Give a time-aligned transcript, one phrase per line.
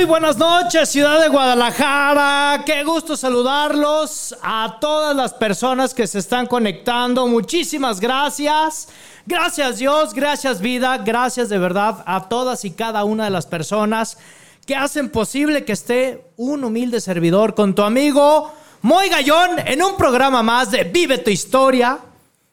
[0.00, 2.62] Muy buenas noches, ciudad de Guadalajara.
[2.64, 7.26] Qué gusto saludarlos a todas las personas que se están conectando.
[7.26, 8.88] Muchísimas gracias.
[9.26, 14.16] Gracias Dios, gracias vida, gracias de verdad a todas y cada una de las personas
[14.64, 19.98] que hacen posible que esté un humilde servidor con tu amigo Moy Gallón en un
[19.98, 21.98] programa más de Vive tu historia.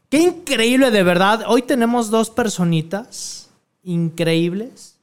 [0.09, 1.45] Qué increíble de verdad.
[1.47, 3.47] Hoy tenemos dos personitas
[3.83, 4.96] increíbles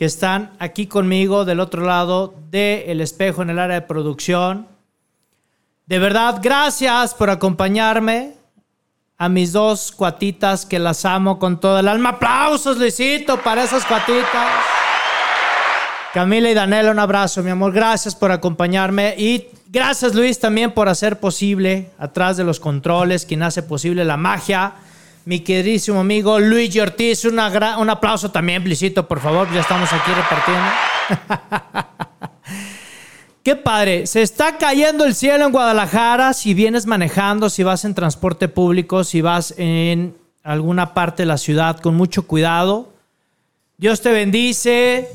[0.00, 4.66] que están aquí conmigo del otro lado del espejo en el área de producción.
[5.84, 8.32] De verdad, gracias por acompañarme.
[9.18, 12.08] A mis dos cuatitas que las amo con todo el alma.
[12.08, 14.48] Aplausos, Luisito, para esas cuatitas.
[16.14, 17.70] Camila y Daniela, un abrazo, mi amor.
[17.70, 19.14] Gracias por acompañarme.
[19.18, 24.16] Y gracias, Luis, también por hacer posible, atrás de los controles, quien hace posible la
[24.16, 24.72] magia
[25.24, 27.24] mi queridísimo amigo Luigi Ortiz.
[27.24, 29.52] un aplauso también, Blisito, por favor.
[29.52, 30.70] Ya estamos aquí repartiendo.
[33.42, 34.06] Qué padre.
[34.06, 36.32] Se está cayendo el cielo en Guadalajara.
[36.32, 41.38] Si vienes manejando, si vas en transporte público, si vas en alguna parte de la
[41.38, 42.92] ciudad, con mucho cuidado.
[43.76, 45.08] Dios te bendice.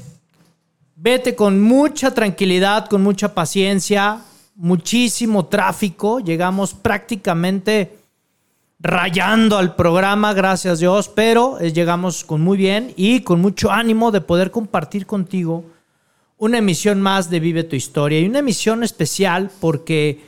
[0.95, 4.22] Vete con mucha tranquilidad, con mucha paciencia.
[4.56, 6.19] Muchísimo tráfico.
[6.19, 7.97] Llegamos prácticamente
[8.80, 14.12] rayando al programa, gracias Dios, pero eh, llegamos con muy bien y con mucho ánimo
[14.12, 15.64] de poder compartir contigo
[16.38, 20.20] una emisión más de Vive tu Historia y una emisión especial porque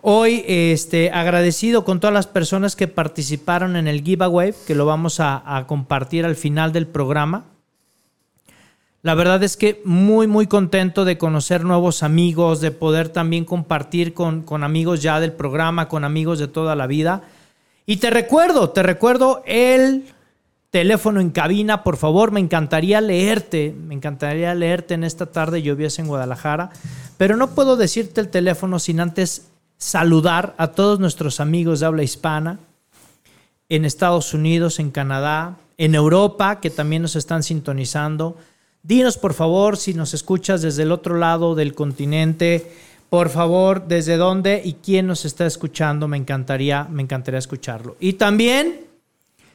[0.00, 5.20] hoy este, agradecido con todas las personas que participaron en el giveaway, que lo vamos
[5.20, 7.44] a, compartir al final del programa.
[9.02, 14.14] La verdad es que muy, muy contento de conocer nuevos amigos, de poder también compartir
[14.14, 17.22] con, con amigos ya del programa, con amigos de toda la vida
[17.86, 20.04] y te recuerdo, te recuerdo el
[20.70, 26.00] teléfono en cabina, por favor, me encantaría leerte, me encantaría leerte en esta tarde lluviosa
[26.00, 26.70] en Guadalajara,
[27.18, 32.02] pero no puedo decirte el teléfono sin antes saludar a todos nuestros amigos de habla
[32.02, 32.58] hispana
[33.68, 38.36] en Estados Unidos, en Canadá, en Europa, que también nos están sintonizando.
[38.82, 42.72] Dinos, por favor, si nos escuchas desde el otro lado del continente,
[43.12, 47.94] por favor, desde dónde y quién nos está escuchando, me encantaría, me encantaría escucharlo.
[48.00, 48.86] Y también,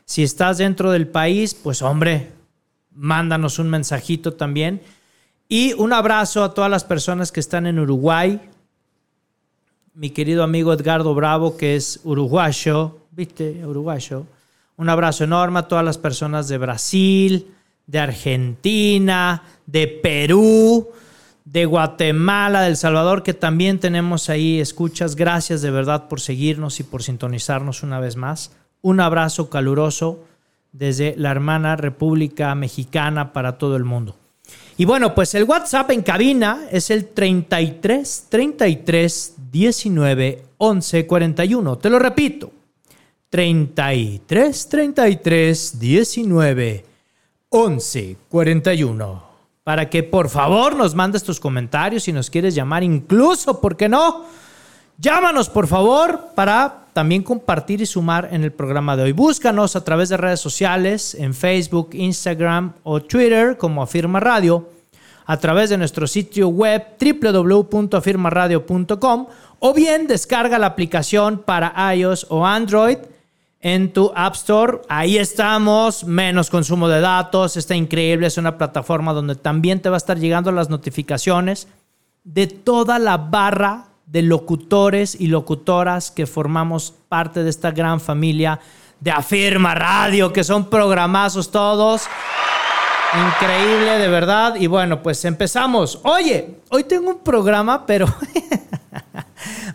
[0.05, 2.33] si estás dentro del país, pues hombre,
[2.93, 4.79] mándanos un mensajito también.
[5.49, 8.39] Y un abrazo a todas las personas que están en Uruguay.
[9.95, 13.65] Mi querido amigo Edgardo Bravo, que es uruguayo, ¿viste?
[13.65, 14.27] Uruguayo.
[14.75, 17.47] Un abrazo enorme a todas las personas de Brasil,
[17.87, 20.91] de Argentina, de Perú,
[21.51, 25.15] de Guatemala, de El Salvador, que también tenemos ahí escuchas.
[25.15, 28.51] Gracias de verdad por seguirnos y por sintonizarnos una vez más.
[28.81, 30.25] Un abrazo caluroso
[30.73, 34.17] desde la hermana República Mexicana para todo el mundo.
[34.75, 41.77] Y bueno, pues el WhatsApp en cabina es el 33 33 19 11 41.
[41.77, 42.51] Te lo repito.
[43.29, 46.85] 33 33 19
[47.49, 49.26] 11 41
[49.67, 53.89] para que por favor nos mandes tus comentarios si nos quieres llamar, incluso, ¿por qué
[53.89, 54.23] no?
[54.97, 59.11] Llámanos por favor para también compartir y sumar en el programa de hoy.
[59.11, 64.69] Búscanos a través de redes sociales, en Facebook, Instagram o Twitter como Afirma Radio,
[65.25, 69.27] a través de nuestro sitio web www.afirmaradio.com
[69.59, 72.99] o bien descarga la aplicación para iOS o Android
[73.61, 74.81] en tu App Store.
[74.89, 79.95] Ahí estamos, menos consumo de datos, está increíble, es una plataforma donde también te va
[79.95, 81.67] a estar llegando las notificaciones
[82.23, 88.59] de toda la barra de locutores y locutoras que formamos parte de esta gran familia
[88.99, 92.03] de Afirma Radio, que son programazos todos.
[93.13, 94.55] Increíble, de verdad.
[94.55, 95.99] Y bueno, pues empezamos.
[96.03, 98.07] Oye, hoy tengo un programa, pero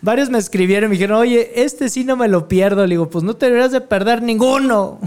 [0.03, 2.85] varios me escribieron y me dijeron, oye, este sí no me lo pierdo.
[2.85, 4.99] Le digo, pues no te deberías de perder ninguno.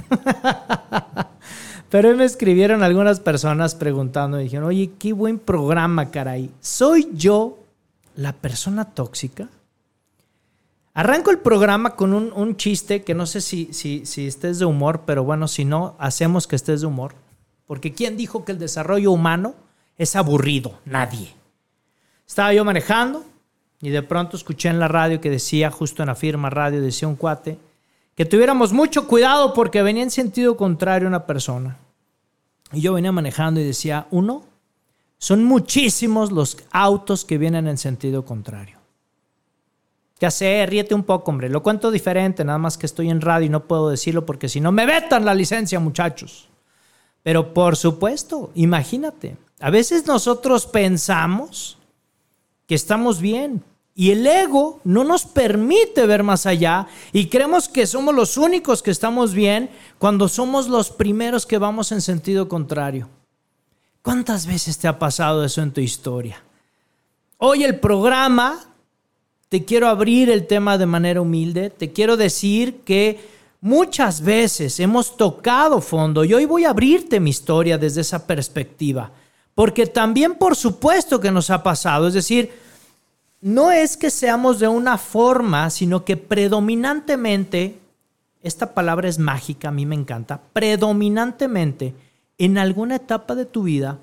[1.91, 6.51] Pero me escribieron algunas personas preguntando, me dijeron, oye, qué buen programa, caray.
[6.61, 7.59] ¿Soy yo
[8.17, 9.49] la persona tóxica?
[10.95, 15.03] Arranco el programa con un, chiste que no sé si, si, si estés de humor,
[15.07, 17.15] pero bueno, si no, hacemos que estés de humor.
[17.67, 19.55] Porque ¿quién dijo que el desarrollo humano
[19.99, 20.81] es aburrido?
[20.87, 21.35] Nadie.
[22.27, 23.25] Estaba yo manejando,
[23.87, 27.07] y de pronto escuché en la radio que decía, justo en la firma radio, decía
[27.07, 27.57] un cuate,
[28.17, 31.79] que tuviéramos mucho cuidado porque venía en sentido contrario una persona.
[32.73, 34.43] Y yo venía manejando y decía, uno,
[35.19, 38.77] son muchísimos los autos que vienen en sentido contrario.
[40.19, 41.49] Ya sé, ríete un poco, hombre.
[41.49, 44.61] Lo cuento diferente, nada más que estoy en radio y no puedo decirlo porque si
[44.61, 46.49] no me vetan la licencia, muchachos.
[47.23, 49.37] Pero por supuesto, imagínate.
[49.61, 51.79] A veces nosotros pensamos
[52.67, 53.63] que estamos bien
[53.99, 58.83] y el ego no nos permite ver más allá y creemos que somos los únicos
[58.83, 63.09] que estamos bien cuando somos los primeros que vamos en sentido contrario.
[64.03, 66.45] ¿Cuántas veces te ha pasado eso en tu historia?
[67.39, 68.67] Hoy el programa,
[69.49, 73.19] te quiero abrir el tema de manera humilde, te quiero decir que
[73.63, 79.11] muchas veces hemos tocado fondo y hoy voy a abrirte mi historia desde esa perspectiva,
[79.55, 82.66] porque también por supuesto que nos ha pasado, es decir,
[83.41, 87.79] no es que seamos de una forma, sino que predominantemente,
[88.43, 91.95] esta palabra es mágica, a mí me encanta, predominantemente
[92.39, 93.99] en alguna etapa de tu vida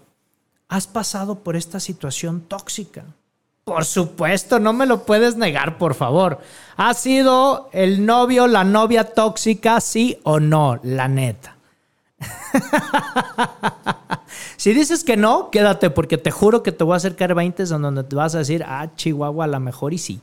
[0.67, 3.05] has pasado por esta situación tóxica.
[3.63, 6.39] Por supuesto, no me lo puedes negar, por favor.
[6.75, 10.79] ¿Ha sido el novio, la novia tóxica, sí o no?
[10.83, 11.55] La neta.
[14.63, 18.05] si dices que no, quédate, porque te juro que te voy a acercar 20 donde
[18.05, 20.21] te vas a decir, ah, Chihuahua, a lo mejor y sí.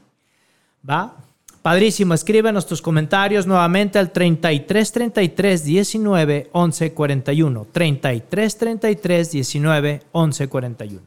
[0.88, 1.14] ¿Va?
[1.60, 7.66] Padrísimo, escríbenos tus comentarios nuevamente al 33 33 19 11 41.
[7.70, 11.00] 33 33 19 11 41.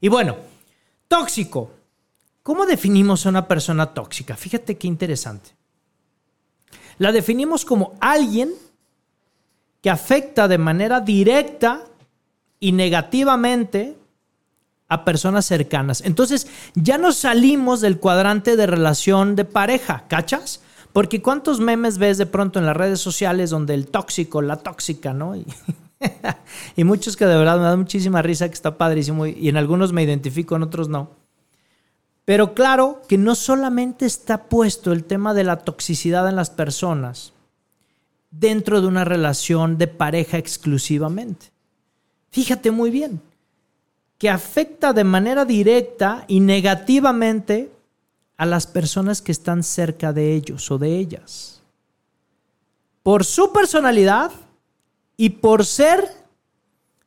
[0.00, 0.36] Y bueno,
[1.08, 1.72] tóxico.
[2.44, 4.36] ¿Cómo definimos a una persona tóxica?
[4.36, 5.50] Fíjate qué interesante.
[6.98, 8.52] La definimos como alguien
[9.82, 11.82] que afecta de manera directa
[12.60, 13.96] y negativamente
[14.88, 16.00] a personas cercanas.
[16.02, 20.62] Entonces, ya nos salimos del cuadrante de relación de pareja, ¿cachas?
[20.92, 25.12] Porque cuántos memes ves de pronto en las redes sociales donde el tóxico, la tóxica,
[25.12, 25.36] ¿no?
[25.36, 25.44] Y,
[26.76, 29.92] y muchos que de verdad me dan muchísima risa, que está padrísimo, y en algunos
[29.92, 31.10] me identifico, en otros no.
[32.24, 37.32] Pero claro que no solamente está puesto el tema de la toxicidad en las personas
[38.30, 41.55] dentro de una relación de pareja exclusivamente.
[42.30, 43.20] Fíjate muy bien,
[44.18, 47.70] que afecta de manera directa y negativamente
[48.36, 51.62] a las personas que están cerca de ellos o de ellas.
[53.02, 54.32] Por su personalidad
[55.16, 56.10] y por ser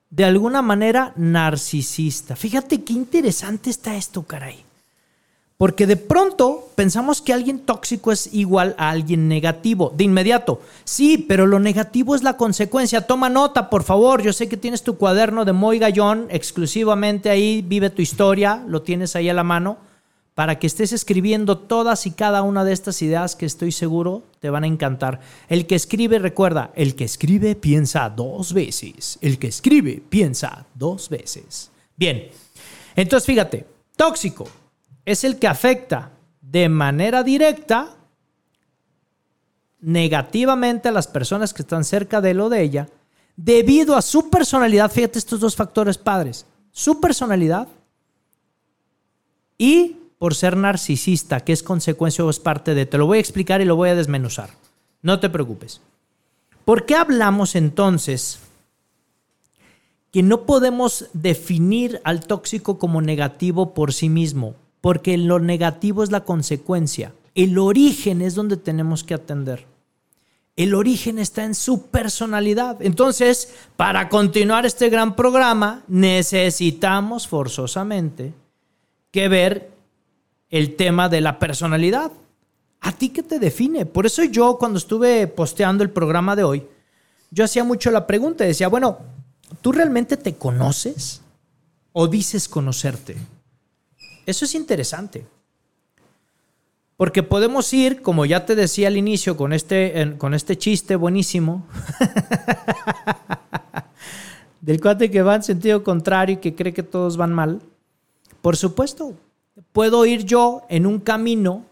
[0.09, 2.35] de alguna manera narcisista.
[2.35, 4.68] Fíjate qué interesante está esto, caray.
[5.59, 9.91] Porque de pronto pensamos que alguien tóxico es igual a alguien negativo.
[9.93, 10.61] De inmediato.
[10.85, 13.05] Sí, pero lo negativo es la consecuencia.
[13.05, 14.21] Toma nota, por favor.
[14.21, 17.61] Yo sé que tienes tu cuaderno de Moy Gallón exclusivamente ahí.
[17.61, 18.63] Vive tu historia.
[18.69, 19.79] Lo tienes ahí a la mano.
[20.33, 24.49] Para que estés escribiendo todas y cada una de estas ideas que estoy seguro te
[24.49, 25.19] van a encantar.
[25.49, 29.19] El que escribe, recuerda, el que escribe piensa dos veces.
[29.19, 31.69] El que escribe piensa dos veces.
[31.97, 32.29] Bien.
[32.95, 33.65] Entonces, fíjate.
[33.97, 34.47] Tóxico
[35.11, 37.95] es el que afecta de manera directa
[39.79, 42.89] negativamente a las personas que están cerca de él o de ella,
[43.35, 47.67] debido a su personalidad, fíjate estos dos factores padres, su personalidad
[49.57, 53.21] y por ser narcisista, que es consecuencia o es parte de, te lo voy a
[53.21, 54.51] explicar y lo voy a desmenuzar,
[55.01, 55.81] no te preocupes.
[56.65, 58.41] ¿Por qué hablamos entonces
[60.11, 64.53] que no podemos definir al tóxico como negativo por sí mismo?
[64.81, 67.13] Porque lo negativo es la consecuencia.
[67.35, 69.65] El origen es donde tenemos que atender.
[70.55, 72.81] El origen está en su personalidad.
[72.81, 78.33] Entonces, para continuar este gran programa, necesitamos forzosamente
[79.11, 79.71] que ver
[80.49, 82.11] el tema de la personalidad.
[82.81, 83.85] ¿A ti qué te define?
[83.85, 86.67] Por eso yo cuando estuve posteando el programa de hoy,
[87.31, 88.97] yo hacía mucho la pregunta, decía, bueno,
[89.61, 91.21] ¿tú realmente te conoces
[91.93, 93.15] o dices conocerte?
[94.29, 95.25] Eso es interesante.
[96.97, 101.65] Porque podemos ir, como ya te decía al inicio, con este, con este chiste buenísimo,
[104.61, 107.59] del cuate que va en sentido contrario y que cree que todos van mal.
[108.43, 109.15] Por supuesto,
[109.71, 111.65] puedo ir yo en un camino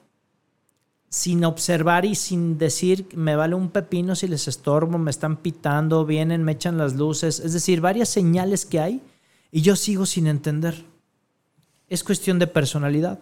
[1.09, 6.07] sin observar y sin decir, me vale un pepino si les estorbo, me están pitando,
[6.07, 7.39] vienen, me echan las luces.
[7.39, 9.01] Es decir, varias señales que hay
[9.51, 10.96] y yo sigo sin entender
[11.89, 13.19] es cuestión de personalidad.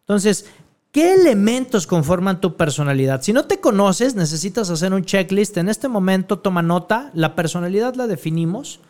[0.00, 0.46] Entonces,
[0.92, 3.22] ¿qué elementos conforman tu personalidad?
[3.22, 5.56] Si no te conoces, necesitas hacer un checklist.
[5.56, 8.80] En este momento toma nota, la personalidad la definimos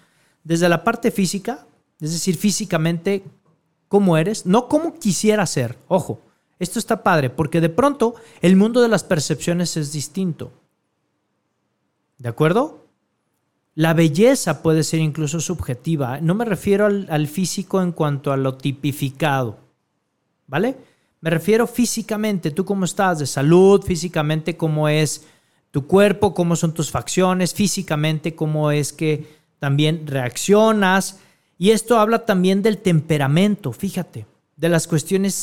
[0.43, 1.66] desde la parte física,
[2.00, 3.25] es decir, físicamente
[3.88, 5.78] cómo eres, no cómo quisiera ser.
[5.88, 6.21] Ojo,
[6.59, 10.52] esto está padre porque de pronto el mundo de las percepciones es distinto.
[12.19, 12.84] ¿De acuerdo?
[13.76, 16.21] La belleza puede ser incluso subjetiva.
[16.21, 19.59] No me refiero al, físico en cuanto a lo tipificado.
[20.47, 20.76] ¿Vale?
[21.21, 25.25] Me refiero físicamente, tú cómo estás de salud, físicamente cómo es
[25.71, 29.26] tu cuerpo, cómo son tus facciones, físicamente cómo es que
[29.59, 31.19] también reaccionas.
[31.59, 34.26] Y esto habla también del temperamento, fíjate,
[34.57, 35.35] de las cuestiones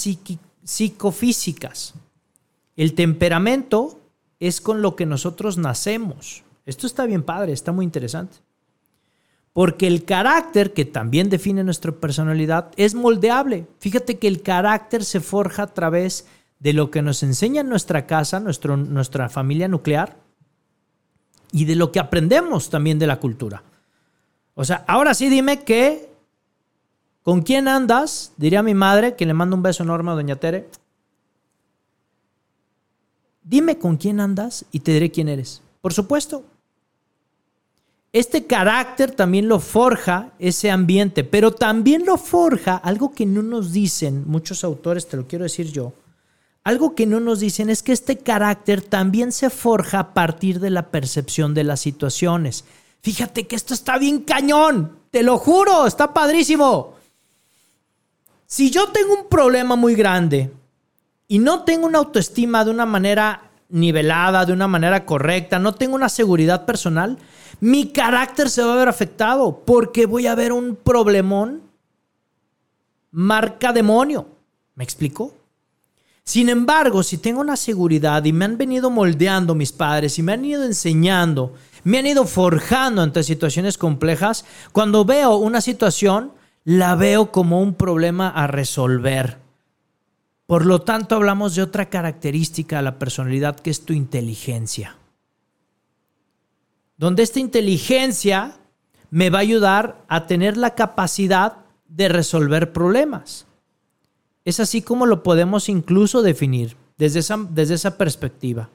[0.63, 1.95] psicofísicas.
[2.77, 3.99] El temperamento
[4.39, 6.43] es con lo que nosotros nacemos.
[6.65, 8.37] Esto está bien padre, está muy interesante.
[9.53, 13.67] Porque el carácter, que también define nuestra personalidad, es moldeable.
[13.79, 16.25] Fíjate que el carácter se forja a través
[16.59, 20.15] de lo que nos enseña en nuestra casa, nuestro, nuestra familia nuclear,
[21.51, 23.63] y de lo que aprendemos también de la cultura.
[24.53, 26.09] O sea, ahora sí dime que,
[27.23, 28.31] ¿con quién andas?
[28.37, 30.69] Diría mi madre, que le mando un beso enorme a doña Tere.
[33.43, 35.61] Dime con quién andas y te diré quién eres.
[35.81, 36.45] Por supuesto,
[38.13, 43.71] este carácter también lo forja ese ambiente, pero también lo forja algo que no nos
[43.71, 45.93] dicen muchos autores, te lo quiero decir yo.
[46.63, 50.69] Algo que no nos dicen es que este carácter también se forja a partir de
[50.69, 52.65] la percepción de las situaciones.
[53.01, 56.95] Fíjate que esto está bien cañón, te lo juro, está padrísimo.
[58.45, 60.51] Si yo tengo un problema muy grande
[61.29, 65.95] y no tengo una autoestima de una manera nivelada, de una manera correcta, no tengo
[65.95, 67.17] una seguridad personal,
[67.59, 71.61] mi carácter se va a ver afectado porque voy a ver un problemón
[73.11, 74.27] marca demonio.
[74.75, 75.33] ¿Me explico?
[76.23, 80.33] Sin embargo, si tengo una seguridad y me han venido moldeando mis padres y me
[80.33, 86.31] han ido enseñando, me han ido forjando ante situaciones complejas, cuando veo una situación,
[86.63, 89.39] la veo como un problema a resolver.
[90.45, 94.97] Por lo tanto, hablamos de otra característica de la personalidad que es tu inteligencia
[97.01, 98.59] donde esta inteligencia
[99.09, 101.57] me va a ayudar a tener la capacidad
[101.87, 103.47] de resolver problemas.
[104.45, 108.69] Es así como lo podemos incluso definir desde esa, desde esa perspectiva.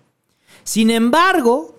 [0.64, 1.78] Sin embargo,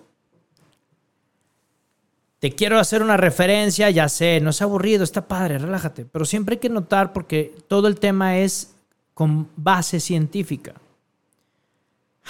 [2.38, 6.54] te quiero hacer una referencia, ya sé, no es aburrido, está padre, relájate, pero siempre
[6.54, 8.74] hay que notar porque todo el tema es
[9.18, 10.74] con base científica.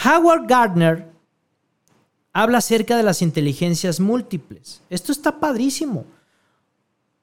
[0.07, 1.07] Howard Gardner
[2.33, 4.80] habla acerca de las inteligencias múltiples.
[4.88, 6.07] Esto está padrísimo,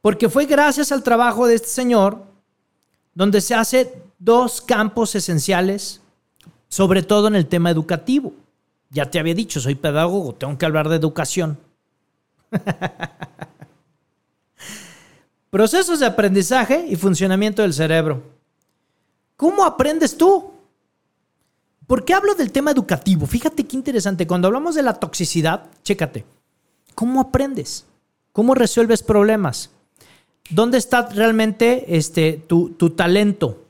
[0.03, 2.27] porque fue gracias al trabajo de este señor
[3.15, 6.00] donde se hace dos campos esenciales,
[6.67, 8.34] sobre todo en el tema educativo.
[8.91, 11.57] Ya te había dicho, soy pedagogo, tengo que hablar de educación.
[15.50, 18.35] Procesos de aprendizaje y funcionamiento del cerebro.
[19.38, 20.51] ¿Cómo aprendes tú?
[21.88, 23.27] ¿Por qué hablo del tema educativo?
[23.27, 24.25] Fíjate qué interesante.
[24.25, 26.25] Cuando hablamos de la toxicidad, chécate.
[26.96, 27.86] ¿Cómo aprendes?
[28.32, 29.70] ¿Cómo resuelves problemas?
[30.50, 33.63] ¿Dónde está realmente este, tu, tu talento?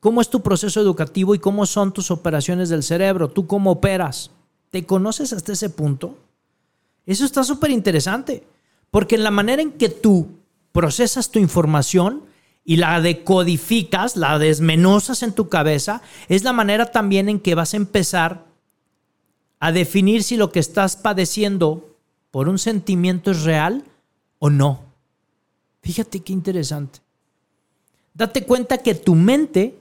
[0.00, 3.28] ¿Cómo es tu proceso educativo y cómo son tus operaciones del cerebro?
[3.28, 4.30] ¿Tú cómo operas?
[4.70, 6.18] ¿Te conoces hasta ese punto?
[7.06, 8.44] Eso está súper interesante,
[8.90, 10.28] porque en la manera en que tú
[10.72, 12.22] procesas tu información,
[12.64, 17.74] y la decodificas, la desmenuzas en tu cabeza, es la manera también en que vas
[17.74, 18.44] a empezar
[19.58, 21.96] a definir si lo que estás padeciendo
[22.30, 23.84] por un sentimiento es real
[24.38, 24.80] o no.
[25.82, 27.00] Fíjate qué interesante.
[28.14, 29.76] Date cuenta que tu mente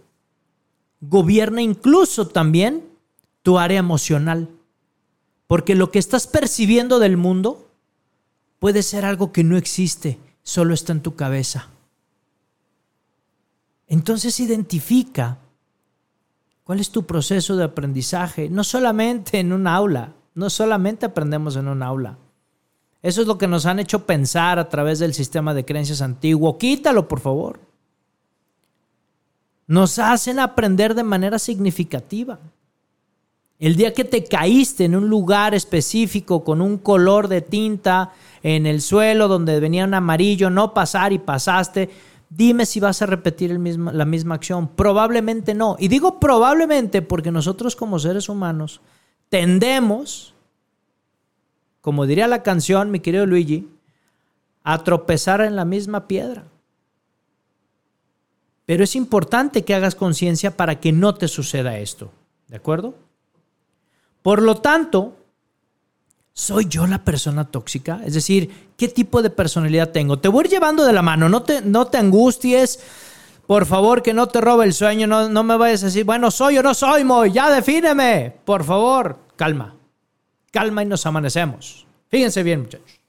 [1.02, 2.86] gobierna incluso también
[3.42, 4.50] tu área emocional.
[5.48, 7.68] Porque lo que estás percibiendo del mundo
[8.60, 11.70] puede ser algo que no existe, solo está en tu cabeza.
[13.92, 15.38] Entonces identifica
[16.64, 21.68] cuál es tu proceso de aprendizaje, no solamente en un aula, no solamente aprendemos en
[21.68, 22.18] un aula.
[23.02, 26.58] Eso es lo que nos han hecho pensar a través del sistema de creencias antiguo.
[26.58, 27.60] Quítalo, por favor.
[29.68, 32.40] Nos hacen aprender de manera significativa.
[33.60, 38.66] El día que te caíste en un lugar específico con un color de tinta en
[38.66, 41.90] el suelo donde venía un amarillo, no pasar y pasaste,
[42.32, 44.70] dime si vas a repetir la misma acción.
[44.70, 45.76] Probablemente no.
[45.78, 48.82] Y digo probablemente porque nosotros como seres humanos
[49.30, 50.34] tendemos,
[51.82, 53.70] como diría la canción, mi querido Luigi,
[54.64, 56.46] a tropezar en la misma piedra.
[58.66, 62.12] Pero es importante que hagas conciencia para que no te suceda esto.
[62.48, 62.96] ¿De acuerdo?
[64.22, 65.18] Por lo tanto,
[66.34, 68.02] ¿Soy yo la persona tóxica?
[68.06, 70.18] Es decir, ¿qué tipo de personalidad tengo?
[70.18, 72.80] Te voy a ir llevando de la mano, no te, no te angusties.
[73.46, 76.32] Por favor, que no te robe el sueño, no, no me vayas a decir, bueno,
[76.32, 78.34] soy o no soy, Moy, ya defíneme.
[78.44, 79.76] Por favor, calma,
[80.52, 81.86] calma y nos amanecemos.
[82.08, 83.00] Fíjense bien, muchachos.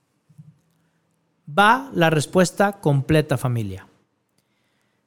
[1.48, 3.86] Va la respuesta completa, familia.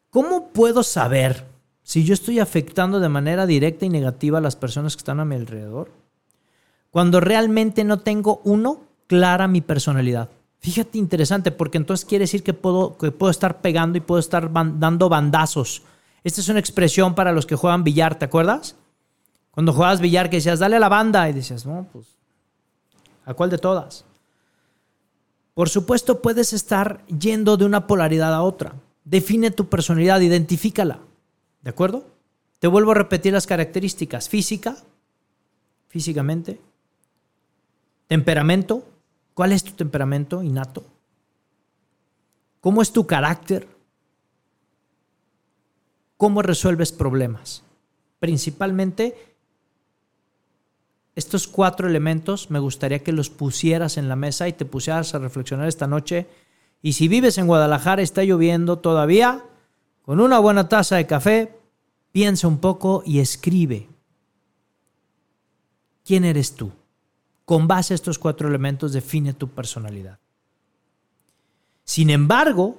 [0.10, 1.46] ¿Cómo puedo saber
[1.84, 5.26] si yo estoy afectando de manera directa y negativa a las personas que están a
[5.26, 5.92] mi alrededor?
[6.90, 10.30] Cuando realmente no tengo, uno, clara mi personalidad.
[10.66, 14.52] Fíjate interesante, porque entonces quiere decir que puedo, que puedo estar pegando y puedo estar
[14.52, 15.84] dando bandazos.
[16.24, 18.76] Esta es una expresión para los que juegan billar, ¿te acuerdas?
[19.52, 22.08] Cuando jugabas billar que decías, dale a la banda, y decías, no, pues,
[23.26, 24.06] ¿a cuál de todas?
[25.54, 28.74] Por supuesto, puedes estar yendo de una polaridad a otra.
[29.04, 30.98] Define tu personalidad, identifícala.
[31.62, 32.08] ¿De acuerdo?
[32.58, 34.30] Te vuelvo a repetir las características.
[34.30, 34.78] Física,
[35.90, 36.60] físicamente.
[38.08, 38.95] Temperamento.
[39.36, 40.84] ¿Cuál es tu temperamento innato?
[42.62, 43.68] ¿Cómo es tu carácter?
[46.18, 47.62] ¿Cómo resuelves problemas?
[48.20, 49.36] Principalmente
[51.16, 55.20] estos cuatro elementos me gustaría que los pusieras en la mesa y te pusieras a
[55.20, 56.28] reflexionar esta noche.
[56.82, 59.44] Y si vives en Guadalajara, está lloviendo todavía,
[60.02, 61.60] con una buena taza de café,
[62.14, 63.90] piensa un poco y escribe.
[66.06, 66.72] ¿Quién eres tú?
[67.46, 70.20] Con base a estos cuatro elementos define tu personalidad.
[71.84, 72.78] Sin embargo,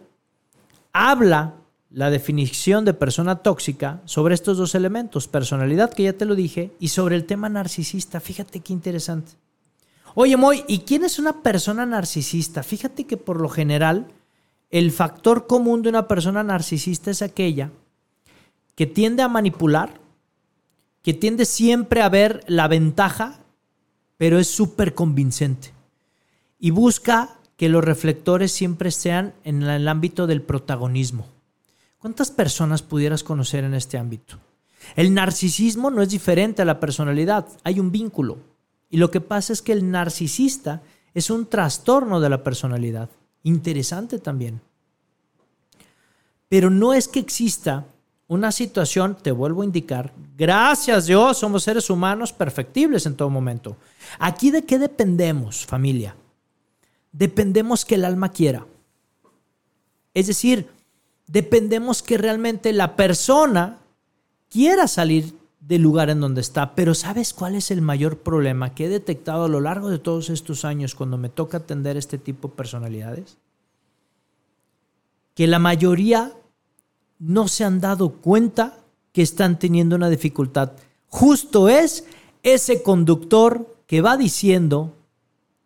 [0.93, 1.55] habla
[1.91, 6.73] la definición de persona tóxica sobre estos dos elementos, personalidad, que ya te lo dije,
[6.81, 8.21] y sobre el tema narcisista.
[8.21, 9.33] Fíjate qué interesante.
[10.15, 12.63] Oye, Moy, ¿y quién es una persona narcisista?
[12.63, 14.09] Fíjate que por lo general
[14.71, 17.71] el factor común de una persona narcisista es aquella
[18.75, 20.01] que tiende a manipular,
[21.03, 23.41] que tiende siempre a ver la ventaja,
[24.17, 25.73] pero es súper convincente.
[26.59, 31.27] Y busca que los reflectores siempre sean en el ámbito del protagonismo.
[31.99, 34.39] ¿Cuántas personas pudieras conocer en este ámbito?
[34.95, 38.39] El narcisismo no es diferente a la personalidad, hay un vínculo.
[38.91, 40.83] Y lo que pasa es que el narcisista
[41.15, 43.09] es un trastorno de la personalidad.
[43.43, 44.61] Interesante también.
[46.49, 47.87] Pero no es que exista
[48.28, 53.76] una situación, te vuelvo a indicar, gracias Dios somos seres humanos perfectibles en todo momento.
[54.19, 56.17] Aquí de qué dependemos, familia?
[57.12, 58.67] Dependemos que el alma quiera.
[60.12, 60.69] Es decir,
[61.26, 63.78] dependemos que realmente la persona
[64.49, 66.75] quiera salir del lugar en donde está.
[66.75, 70.30] Pero ¿sabes cuál es el mayor problema que he detectado a lo largo de todos
[70.30, 73.36] estos años cuando me toca atender este tipo de personalidades?
[75.34, 76.32] Que la mayoría
[77.19, 78.79] no se han dado cuenta
[79.13, 80.73] que están teniendo una dificultad.
[81.09, 82.05] Justo es
[82.43, 84.95] ese conductor que va diciendo,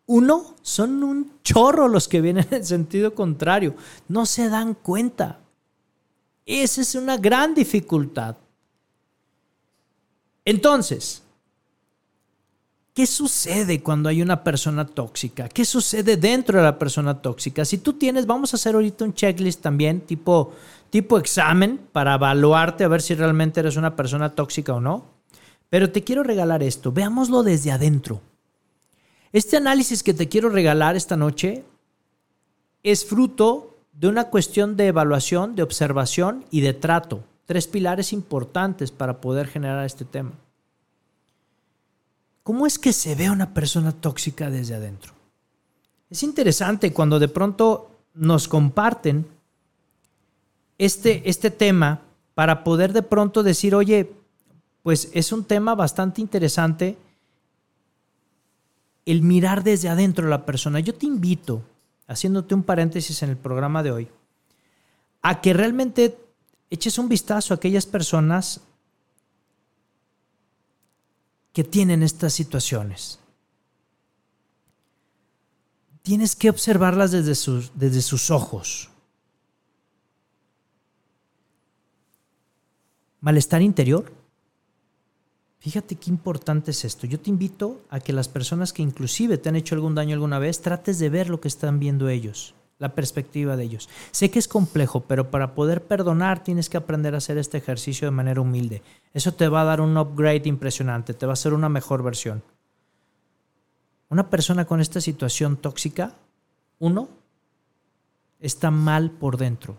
[0.05, 3.75] uno, son un chorro los que vienen en sentido contrario,
[4.07, 5.39] no se dan cuenta.
[6.45, 8.37] Esa es una gran dificultad.
[10.43, 11.21] Entonces,
[12.93, 15.47] ¿qué sucede cuando hay una persona tóxica?
[15.47, 17.63] ¿Qué sucede dentro de la persona tóxica?
[17.63, 20.53] Si tú tienes, vamos a hacer ahorita un checklist también, tipo,
[20.91, 25.05] tipo examen, para evaluarte a ver si realmente eres una persona tóxica o no.
[25.69, 28.21] Pero te quiero regalar esto, veámoslo desde adentro.
[29.31, 31.63] Este análisis que te quiero regalar esta noche
[32.83, 37.23] es fruto de una cuestión de evaluación, de observación y de trato.
[37.45, 40.31] Tres pilares importantes para poder generar este tema.
[42.43, 45.13] ¿Cómo es que se ve una persona tóxica desde adentro?
[46.09, 49.25] Es interesante cuando de pronto nos comparten
[50.81, 52.01] este, este tema
[52.33, 54.11] para poder de pronto decir, oye,
[54.81, 56.97] pues es un tema bastante interesante
[59.05, 60.79] el mirar desde adentro la persona.
[60.79, 61.61] Yo te invito
[62.07, 64.07] haciéndote un paréntesis en el programa de hoy,
[65.21, 66.17] a que realmente
[66.71, 68.61] eches un vistazo a aquellas personas
[71.53, 73.19] que tienen estas situaciones.
[76.01, 78.90] Tienes que observarlas desde sus, desde sus ojos.
[83.21, 84.11] Malestar interior
[85.61, 87.05] Fíjate qué importante es esto.
[87.05, 90.39] Yo te invito a que las personas que inclusive te han hecho algún daño alguna
[90.39, 93.87] vez, trates de ver lo que están viendo ellos, la perspectiva de ellos.
[94.09, 98.07] Sé que es complejo, pero para poder perdonar tienes que aprender a hacer este ejercicio
[98.07, 98.81] de manera humilde.
[99.13, 102.41] Eso te va a dar un upgrade impresionante, te va a hacer una mejor versión.
[104.09, 106.15] Una persona con esta situación tóxica,
[106.79, 107.07] uno,
[108.39, 109.77] está mal por dentro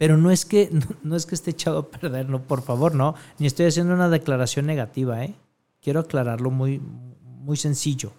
[0.00, 0.70] pero no es que,
[1.02, 3.16] no, es que esté echado a perder, no, por favor, no.
[3.38, 5.34] Ni estoy haciendo una declaración negativa, ¿eh?
[5.82, 6.80] Quiero aclararlo muy,
[7.22, 8.12] muy sencillo.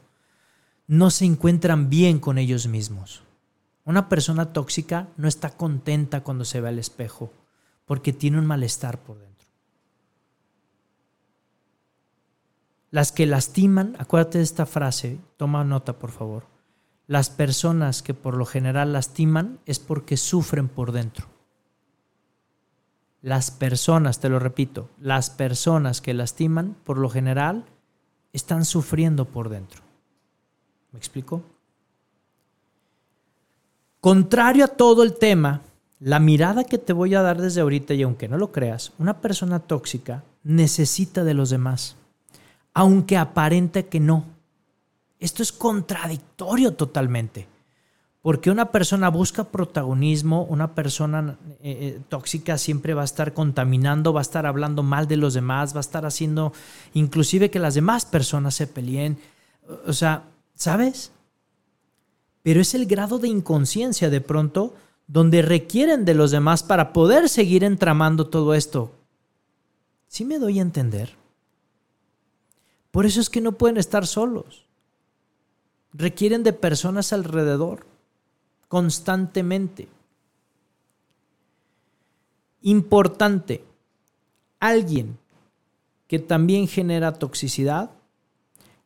[0.85, 3.23] No se encuentran bien con ellos mismos.
[3.83, 7.33] Una persona tóxica no está contenta cuando se ve al espejo,
[7.87, 9.31] porque tiene un malestar por dentro.
[12.91, 16.43] las que lastiman, acuérdate de esta frase, toma nota por favor.
[17.07, 21.30] Las personas que por lo general lastiman es porque sufren por dentro.
[23.21, 27.65] Las personas, te lo repito, las personas que lastiman por lo general
[28.33, 29.81] están sufriendo por dentro.
[30.91, 31.43] ¿Me explico?
[33.99, 35.61] Contrario a todo el tema,
[35.99, 39.21] la mirada que te voy a dar desde ahorita, y aunque no lo creas, una
[39.21, 41.95] persona tóxica necesita de los demás,
[42.73, 44.25] aunque aparente que no.
[45.19, 47.47] Esto es contradictorio totalmente,
[48.21, 54.13] porque una persona busca protagonismo, una persona eh, eh, tóxica siempre va a estar contaminando,
[54.13, 56.53] va a estar hablando mal de los demás, va a estar haciendo
[56.93, 59.17] inclusive que las demás personas se peleen.
[59.87, 61.11] O sea, ¿sabes?
[62.43, 64.75] Pero es el grado de inconsciencia de pronto
[65.07, 68.93] donde requieren de los demás para poder seguir entramando todo esto.
[70.07, 71.15] ¿Sí me doy a entender?
[72.91, 74.65] Por eso es que no pueden estar solos.
[75.93, 77.85] Requieren de personas alrededor,
[78.71, 79.89] constantemente.
[82.61, 83.65] Importante,
[84.61, 85.17] alguien
[86.07, 87.89] que también genera toxicidad,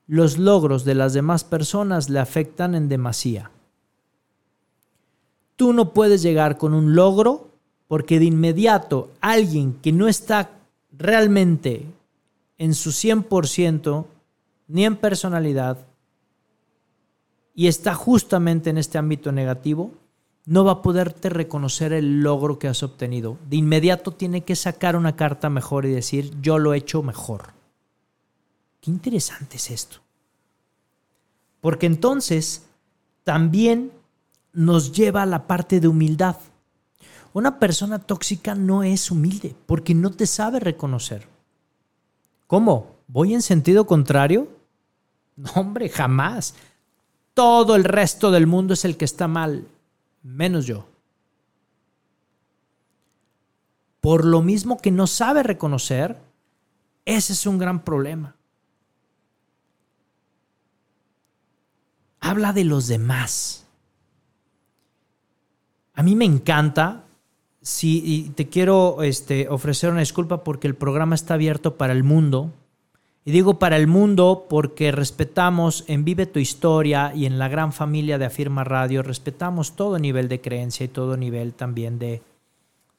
[0.08, 3.52] los logros de las demás personas le afectan en demasía.
[5.56, 7.52] Tú no puedes llegar con un logro
[7.88, 10.50] porque de inmediato alguien que no está
[10.94, 11.86] realmente
[12.58, 14.06] en su 100%
[14.68, 15.78] ni en personalidad
[17.56, 19.94] y está justamente en este ámbito negativo,
[20.46, 23.38] no va a poderte reconocer el logro que has obtenido.
[23.50, 27.54] De inmediato tiene que sacar una carta mejor y decir, yo lo he hecho mejor.
[28.82, 29.98] Qué interesante es esto.
[31.62, 32.68] Porque entonces
[33.24, 33.92] también
[34.54, 36.38] nos lleva a la parte de humildad.
[37.34, 41.28] Una persona tóxica no es humilde porque no te sabe reconocer.
[42.46, 42.96] ¿Cómo?
[43.08, 44.48] ¿Voy en sentido contrario?
[45.36, 46.54] No, hombre, jamás.
[47.36, 49.68] Todo el resto del mundo es el que está mal,
[50.24, 50.88] menos yo.
[54.02, 56.18] Por lo mismo que no sabe reconocer,
[57.06, 58.36] ese es un gran problema.
[62.20, 63.66] Habla de los demás
[65.96, 67.04] a mí me encanta.
[67.62, 72.04] Sí, y te quiero este, ofrecer una disculpa porque el programa está abierto para el
[72.04, 72.54] mundo.
[73.28, 77.74] Y digo para el mundo porque respetamos en Vive tu Historia y en la gran
[77.74, 82.22] familia de Afirma Radio, respetamos todo nivel de creencia y todo nivel también de,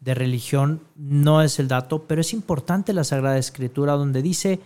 [0.00, 0.80] de religión.
[0.96, 4.58] No es el dato, pero es importante la Sagrada Escritura donde dice,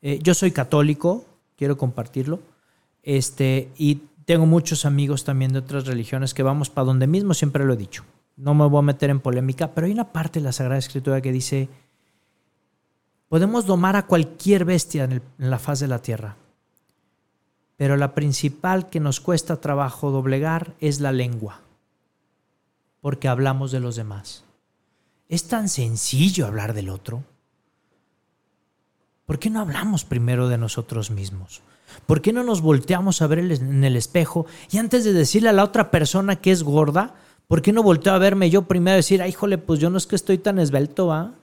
[0.00, 2.40] eh, yo soy católico, quiero compartirlo,
[3.02, 7.66] este, y tengo muchos amigos también de otras religiones que vamos para donde mismo, siempre
[7.66, 8.04] lo he dicho.
[8.36, 11.20] No me voy a meter en polémica, pero hay una parte de la Sagrada Escritura
[11.20, 11.68] que dice,
[13.28, 16.36] podemos domar a cualquier bestia en, la faz de la tierra,
[17.76, 21.60] pero la principal que nos cuesta trabajo doblegar es la lengua,
[23.00, 24.44] porque hablamos de los demás.
[25.28, 27.22] Es tan sencillo hablar del otro.
[29.26, 31.60] ¿Por qué no hablamos primero de nosotros mismos?
[32.06, 35.52] ¿Por qué no nos volteamos a ver en el espejo y antes de decirle a
[35.52, 37.14] la otra persona que es gorda,
[37.46, 39.98] ¿por qué no volteo a verme yo primero y decir, ay, híjole, pues yo no
[39.98, 41.34] es que estoy tan esbelto, ¿va?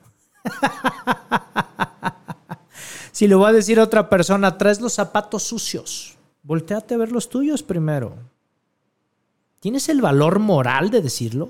[3.12, 7.30] si le voy a decir otra persona, traes los zapatos sucios, volteate a ver los
[7.30, 8.16] tuyos primero.
[9.60, 11.50] ¿Tienes el valor moral de decirlo?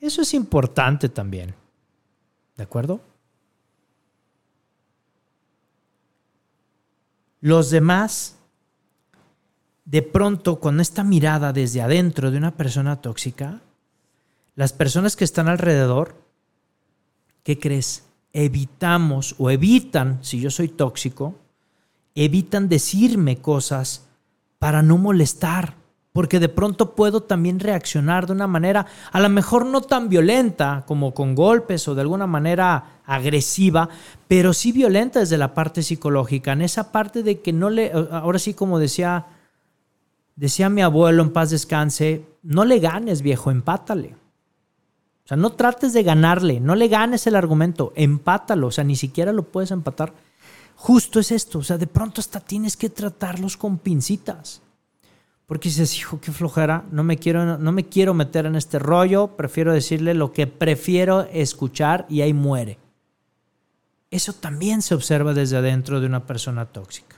[0.00, 1.54] Eso es importante también.
[2.56, 3.00] ¿De acuerdo?
[7.40, 8.36] Los demás,
[9.84, 13.60] de pronto, con esta mirada desde adentro de una persona tóxica,
[14.54, 16.21] las personas que están alrededor,
[17.42, 18.04] ¿qué crees?
[18.32, 21.34] Evitamos o evitan, si yo soy tóxico,
[22.14, 24.06] evitan decirme cosas
[24.58, 25.74] para no molestar,
[26.12, 30.84] porque de pronto puedo también reaccionar de una manera, a lo mejor no tan violenta
[30.86, 33.88] como con golpes o de alguna manera agresiva,
[34.28, 38.38] pero sí violenta desde la parte psicológica, en esa parte de que no le, ahora
[38.38, 39.26] sí como decía,
[40.36, 44.21] decía mi abuelo en paz descanse, no le ganes viejo, empátale.
[45.24, 48.96] O sea, no trates de ganarle, no le ganes el argumento, empátalo, o sea, ni
[48.96, 50.12] siquiera lo puedes empatar.
[50.74, 54.62] Justo es esto, o sea, de pronto hasta tienes que tratarlos con pincitas.
[55.46, 59.36] Porque dices, hijo, qué flojera, no me, quiero, no me quiero meter en este rollo,
[59.36, 62.78] prefiero decirle lo que prefiero escuchar y ahí muere.
[64.10, 67.16] Eso también se observa desde adentro de una persona tóxica.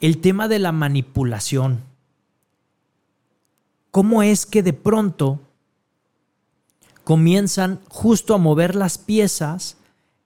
[0.00, 1.82] El tema de la manipulación.
[3.90, 5.40] ¿Cómo es que de pronto
[7.04, 9.76] comienzan justo a mover las piezas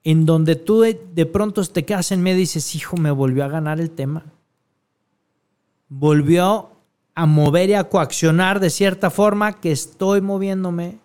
[0.03, 3.43] en donde tú de, de pronto te quedas en medio y dices, hijo, me volvió
[3.43, 4.25] a ganar el tema.
[5.89, 6.71] Volvió
[7.13, 10.99] a mover y a coaccionar de cierta forma que estoy moviéndome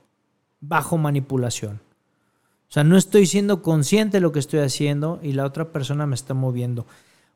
[0.60, 1.80] bajo manipulación.
[2.68, 6.06] O sea, no estoy siendo consciente de lo que estoy haciendo y la otra persona
[6.06, 6.86] me está moviendo.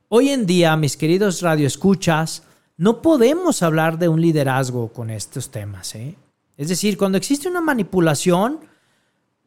[0.09, 2.45] Hoy en día, mis queridos radioescuchas,
[2.77, 5.95] no podemos hablar de un liderazgo con estos temas.
[5.95, 6.15] ¿eh?
[6.57, 8.61] Es decir, cuando existe una manipulación,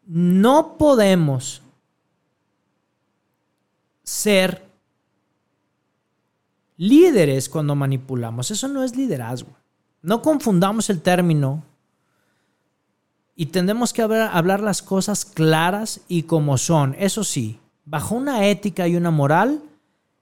[0.06, 1.62] no podemos
[4.04, 4.66] ser
[6.78, 8.52] líderes cuando manipulamos.
[8.52, 9.52] Eso no es liderazgo.
[10.02, 11.64] No confundamos el término
[13.36, 16.96] y tendemos que hablar, las cosas claras y como son.
[16.98, 19.62] Eso sí, bajo una ética y una moral,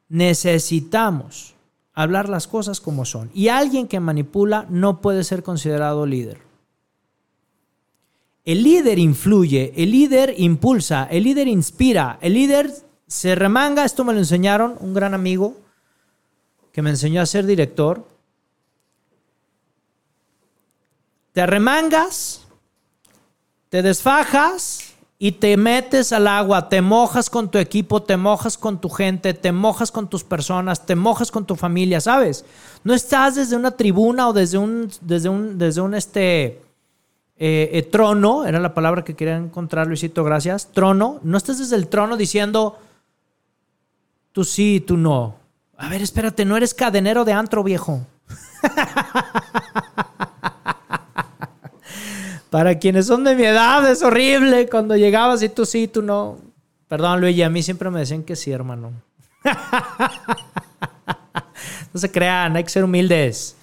[0.10, 1.54] necesitamos
[1.93, 3.30] hablar las cosas como son.
[3.34, 6.47] Y alguien que manipula no puede ser considerado líder.
[8.48, 12.74] El líder influye, el líder impulsa, el líder inspira, el líder
[13.06, 15.58] se remanga, esto me lo enseñaron un gran amigo,
[16.72, 18.08] que me enseñó a ser director,
[21.34, 22.48] te arremangas,
[23.68, 28.80] te desfajas y te metes al agua, te mojas con tu equipo, te mojas con
[28.80, 32.46] tu gente, te mojas con tus personas, te mojas con tu familia, ¿sabes?
[32.86, 36.62] No estás desde una tribuna o desde un, desde un, desde un este,
[37.39, 41.76] eh, eh, trono, era la palabra que quería encontrar, Luisito, gracias, trono, no estás desde
[41.76, 42.80] el trono diciendo,
[44.32, 45.36] tú sí, tú no.
[45.78, 48.02] A ver, espérate, no eres cadenero de antro viejo.
[52.50, 56.39] Para quienes son de mi edad es horrible cuando llegabas y tú sí, tú no.
[56.88, 58.93] Perdón, Luigi, a mí siempre me decían que sí, hermano.
[61.93, 63.56] no se crean, hay que ser humildes.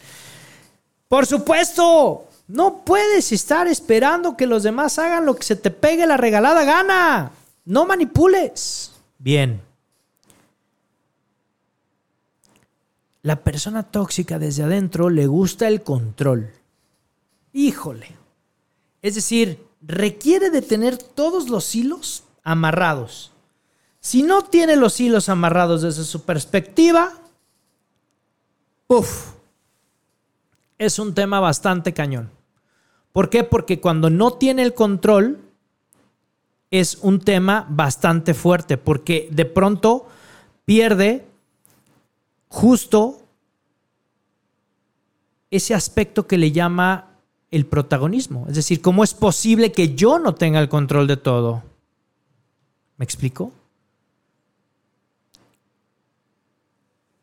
[1.08, 6.06] Por supuesto, no puedes estar esperando que los demás hagan lo que se te pegue
[6.06, 7.32] la regalada gana.
[7.64, 8.92] No manipules.
[9.18, 9.62] Bien.
[13.22, 16.50] La persona tóxica desde adentro le gusta el control.
[17.54, 18.08] Híjole.
[19.00, 23.32] Es decir, requiere de tener todos los hilos amarrados.
[24.00, 27.14] Si no tiene los hilos amarrados desde su perspectiva,
[28.86, 29.32] ¡puf!
[30.78, 32.30] Es un tema bastante cañón.
[33.12, 33.44] ¿Por qué?
[33.44, 35.40] Porque cuando no tiene el control,
[36.70, 40.08] es un tema bastante fuerte, porque de pronto
[40.64, 41.24] pierde
[42.48, 43.22] justo
[45.50, 47.10] ese aspecto que le llama
[47.52, 48.46] el protagonismo.
[48.48, 51.62] Es decir, ¿cómo es posible que yo no tenga el control de todo?
[52.96, 53.52] ¿Me explico?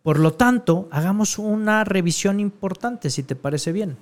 [0.04, 3.98] Por lo tanto, hagamos una revisión importante, si te parece bien.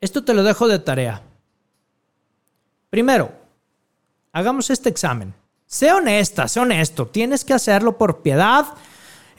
[0.00, 1.22] Esto te lo dejo de tarea.
[2.88, 3.32] Primero,
[4.32, 5.34] hagamos este examen.
[5.66, 7.06] Sé honesta, sé honesto.
[7.06, 8.66] Tienes que hacerlo por piedad,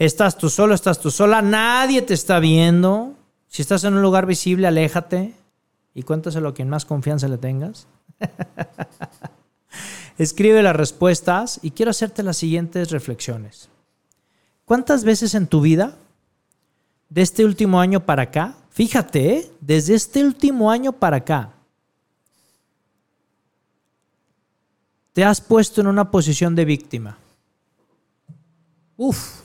[0.01, 3.13] Estás tú solo, estás tú sola, nadie te está viendo.
[3.47, 5.35] Si estás en un lugar visible, aléjate
[5.93, 7.85] y cuéntaselo a quien más confianza le tengas.
[10.17, 13.69] Escribe las respuestas y quiero hacerte las siguientes reflexiones.
[14.65, 15.97] ¿Cuántas veces en tu vida,
[17.09, 19.51] de este último año para acá, fíjate, ¿eh?
[19.59, 21.53] desde este último año para acá,
[25.13, 27.17] te has puesto en una posición de víctima?
[28.95, 29.41] Uf,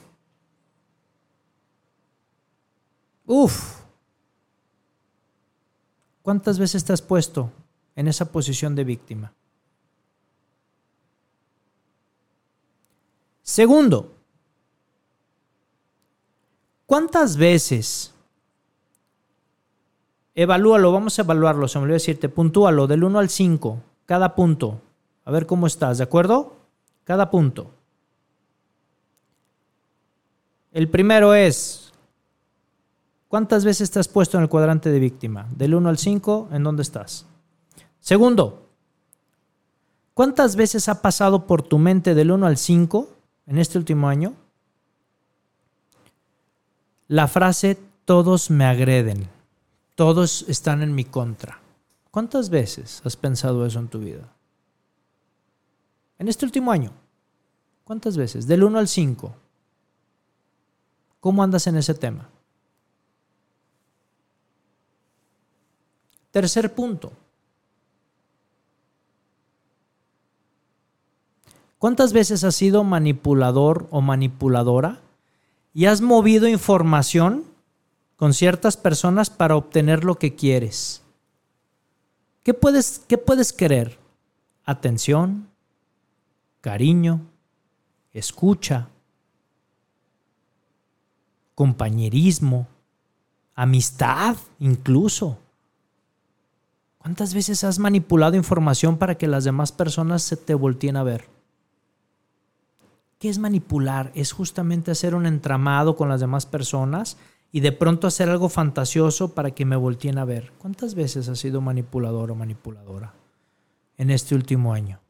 [3.27, 3.81] Uf.
[6.23, 7.53] ¿Cuántas veces te has puesto
[7.95, 9.33] en esa posición de víctima?
[13.43, 14.16] Segundo,
[16.87, 18.15] ¿cuántas veces?
[20.35, 24.81] Evalúalo, vamos a evaluarlo, se me olvidó decirte, puntúalo del 1 al 5, cada punto.
[25.25, 26.57] A ver cómo estás, ¿de acuerdo?
[27.05, 27.71] Cada punto.
[30.73, 31.87] El primero es,
[33.29, 35.49] ¿Cuántas veces te has puesto en el cuadrante de víctima?
[35.55, 37.27] Del 1 al 5, ¿en dónde estás?
[37.99, 38.71] Segundo,
[40.15, 43.09] ¿cuántas veces ha pasado por tu mente del 1 al 5
[43.47, 44.35] en este último año
[47.09, 49.29] la frase todos me agreden,
[49.95, 51.61] todos están en mi contra?
[52.11, 54.33] ¿Cuántas veces has pensado eso en tu vida?
[56.19, 56.93] En este último año,
[57.85, 58.47] ¿cuántas veces?
[58.47, 59.35] Del 1 al 5.
[61.21, 62.29] ¿Cómo andas en ese tema?
[66.31, 67.13] Tercer punto.
[71.79, 75.01] ¿Cuántas veces has sido manipulador o manipuladora
[75.77, 77.45] y has movido información
[78.17, 81.03] con ciertas personas para obtener lo que quieres?
[82.43, 83.99] ¿Qué puedes, qué puedes querer?
[84.65, 85.51] ¿Atención?
[86.67, 87.21] cariño,
[88.13, 88.89] escucha,
[91.55, 92.67] compañerismo,
[93.55, 95.39] amistad incluso.
[96.99, 101.36] ¿Cuántas veces has manipulado información para que las demás personas se te volteen a ver?
[103.19, 104.13] ¿Qué es manipular?
[104.15, 107.17] Es justamente hacer un entramado con las demás personas
[107.51, 110.53] y de pronto hacer algo fantasioso para que me volteen a ver.
[110.59, 113.15] ¿Cuántas veces has sido manipulador o manipuladora
[113.97, 115.01] en este último año?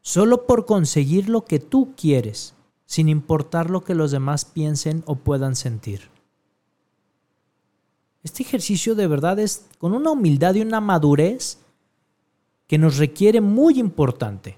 [0.00, 2.54] Solo por conseguir lo que tú quieres,
[2.86, 6.08] sin importar lo que los demás piensen o puedan sentir.
[8.22, 11.58] Este ejercicio de verdad es con una humildad y una madurez
[12.66, 14.56] que nos requiere muy importante.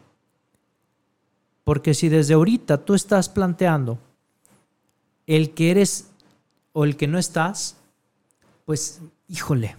[1.70, 4.00] Porque si desde ahorita tú estás planteando
[5.28, 6.10] el que eres
[6.72, 7.76] o el que no estás,
[8.64, 9.76] pues híjole,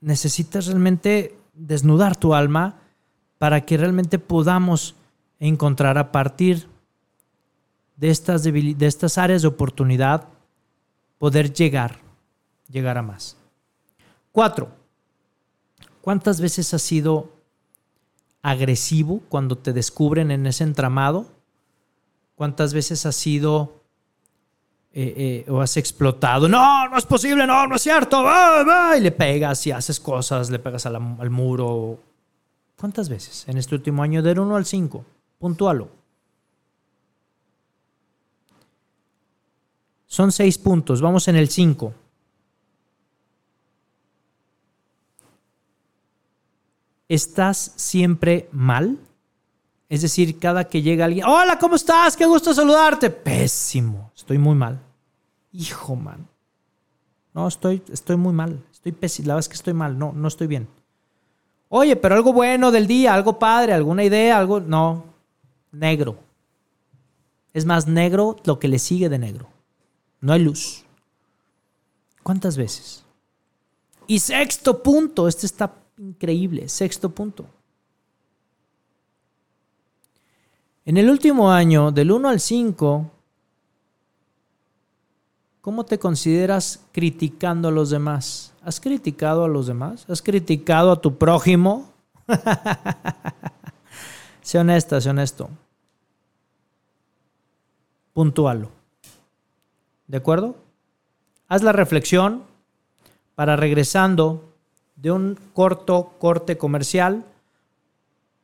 [0.00, 2.80] necesitas realmente desnudar tu alma
[3.38, 4.96] para que realmente podamos
[5.38, 6.66] encontrar a partir
[7.96, 10.26] de estas, de estas áreas de oportunidad,
[11.18, 12.00] poder llegar,
[12.68, 13.36] llegar a más.
[14.32, 14.68] Cuatro,
[16.00, 17.37] ¿cuántas veces has sido
[18.42, 21.26] agresivo cuando te descubren en ese entramado?
[22.34, 23.82] ¿Cuántas veces has sido
[24.92, 26.48] eh, eh, o has explotado?
[26.48, 28.24] No, no es posible, no, no es cierto.
[28.96, 31.98] Y le pegas y haces cosas, le pegas al, muro.
[32.76, 34.22] ¿Cuántas veces en este último año?
[34.22, 35.04] Del 1 al 5.
[35.38, 35.88] Puntualo.
[40.06, 41.00] Son seis puntos.
[41.00, 41.92] Vamos en el 5.
[47.08, 48.98] ¿Estás siempre mal?
[49.88, 52.16] Es decir, cada que llega alguien, hola, ¿cómo estás?
[52.16, 53.08] Qué gusto saludarte.
[53.10, 54.78] Pésimo, estoy muy mal.
[55.52, 56.28] Hijo, man.
[57.32, 58.62] No, estoy, estoy muy mal.
[58.70, 59.28] Estoy pésimo.
[59.28, 59.98] La verdad es que estoy mal.
[59.98, 60.68] No, no estoy bien.
[61.70, 64.60] Oye, pero algo bueno del día, algo padre, alguna idea, algo.
[64.60, 65.04] No,
[65.72, 66.18] negro.
[67.54, 69.48] Es más negro lo que le sigue de negro.
[70.20, 70.84] No hay luz.
[72.22, 73.04] ¿Cuántas veces?
[74.06, 76.68] Y sexto punto, este está increíble.
[76.68, 77.46] Sexto punto.
[80.84, 83.10] En el último año, del 1 al 5,
[85.60, 88.54] ¿cómo te consideras criticando a los demás?
[88.62, 90.06] ¿Has criticado a los demás?
[90.08, 91.92] ¿Has criticado a tu prójimo?
[94.40, 95.50] sé honesta, sé honesto.
[98.14, 98.70] Puntualo.
[100.06, 100.56] ¿De acuerdo?
[101.48, 102.44] Haz la reflexión
[103.34, 104.47] para regresando
[105.00, 107.24] de un corto corte comercial,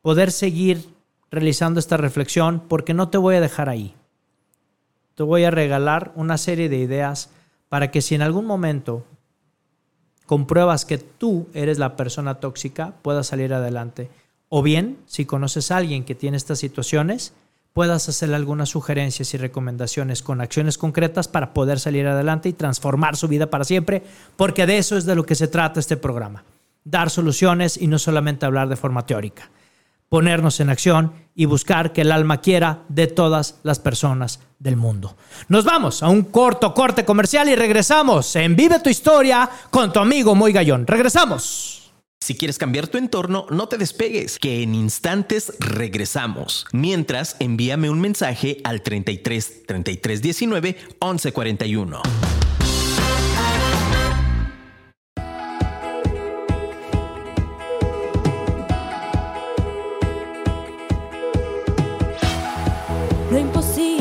[0.01, 0.89] poder seguir
[1.29, 3.93] realizando esta reflexión porque no te voy a dejar ahí.
[5.15, 7.29] Te voy a regalar una serie de ideas
[7.69, 9.05] para que si en algún momento
[10.25, 14.09] compruebas que tú eres la persona tóxica, puedas salir adelante.
[14.49, 17.33] O bien, si conoces a alguien que tiene estas situaciones,
[17.75, 23.17] puedas hacerle algunas sugerencias y recomendaciones con acciones concretas para poder salir adelante y transformar
[23.17, 24.01] su vida para siempre,
[24.37, 26.45] porque de eso es de lo que se trata este programa.
[26.85, 29.49] Dar soluciones y no solamente hablar de forma teórica.
[30.07, 35.17] Ponernos en acción y buscar que el alma quiera de todas las personas del mundo.
[35.49, 39.99] Nos vamos a un corto corte comercial y regresamos en Vive tu historia con tu
[39.99, 40.87] amigo Muy Gallón.
[40.87, 41.84] Regresamos.
[42.25, 46.65] Si quieres cambiar tu entorno, no te despegues, que en instantes regresamos.
[46.73, 52.01] Mientras, envíame un mensaje al 33 33 19 11 41.
[63.29, 63.94] Lo imposible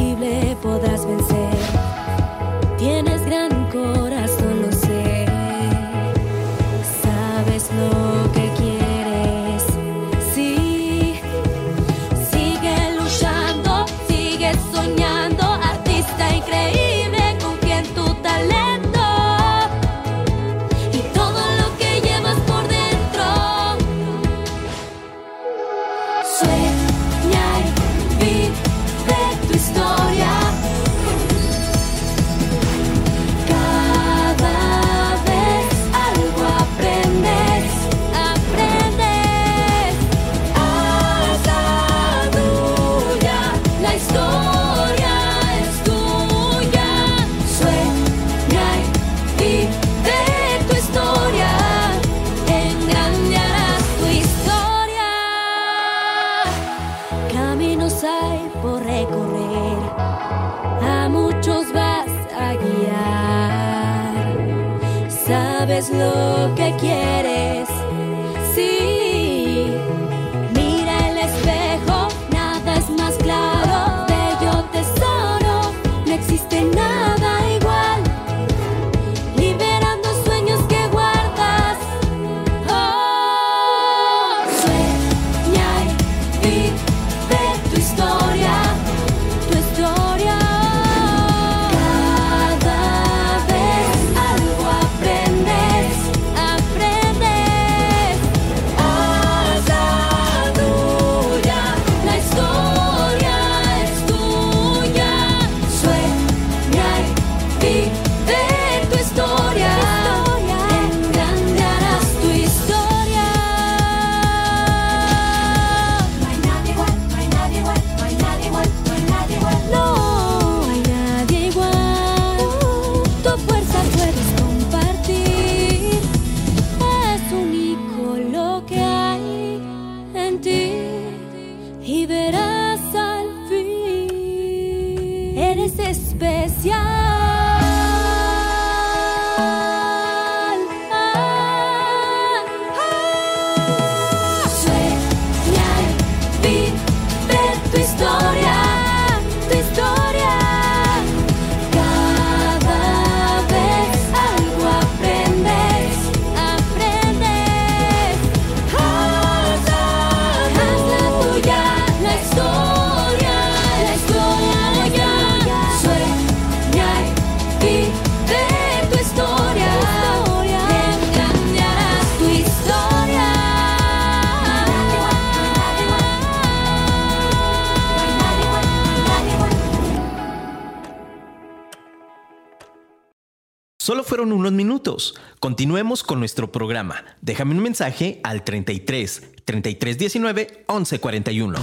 [185.40, 187.04] Continuemos con nuestro programa.
[187.22, 191.58] Déjame un mensaje al 33 33 19 11 41.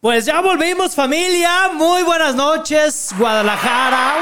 [0.00, 1.70] Pues ya volvimos familia.
[1.74, 4.16] Muy buenas noches, Guadalajara.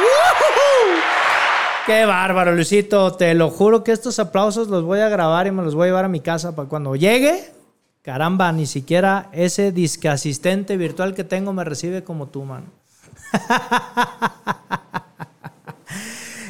[1.84, 3.12] Qué bárbaro, Luisito.
[3.14, 5.86] Te lo juro que estos aplausos los voy a grabar y me los voy a
[5.88, 7.52] llevar a mi casa para cuando llegue.
[8.02, 12.70] Caramba, ni siquiera ese disque asistente virtual que tengo me recibe como tú, man.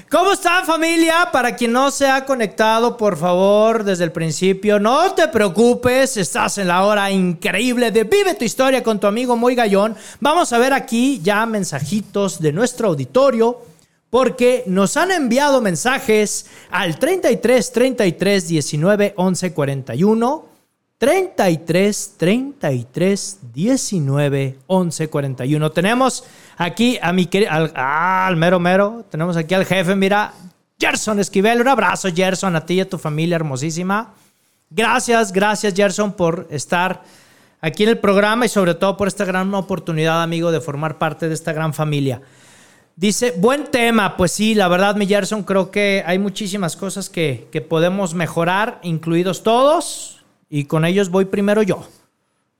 [0.09, 1.30] ¿Cómo están familia?
[1.32, 6.59] Para quien no se ha conectado, por favor, desde el principio, no te preocupes, estás
[6.59, 9.96] en la hora increíble de Vive tu historia con tu amigo Muy Gallón.
[10.20, 13.62] Vamos a ver aquí ya mensajitos de nuestro auditorio,
[14.09, 20.57] porque nos han enviado mensajes al 33 33 19 11 41.
[20.98, 25.72] 33 33 19 11 41.
[25.72, 26.24] Tenemos
[26.57, 30.32] aquí a mi querido, al, al mero mero, tenemos aquí al jefe, mira,
[30.78, 31.61] Gerson Esquivel.
[31.61, 34.14] Un abrazo, Gerson, a ti y a tu familia hermosísima.
[34.68, 37.02] Gracias, gracias, Gerson, por estar
[37.61, 41.28] aquí en el programa y sobre todo por esta gran oportunidad, amigo, de formar parte
[41.28, 42.20] de esta gran familia.
[42.96, 47.46] Dice, buen tema, pues sí, la verdad, mi Gerson, creo que hay muchísimas cosas que,
[47.52, 51.86] que podemos mejorar, incluidos todos, y con ellos voy primero yo.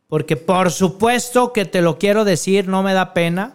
[0.09, 3.55] Porque por supuesto que te lo quiero decir, no me da pena.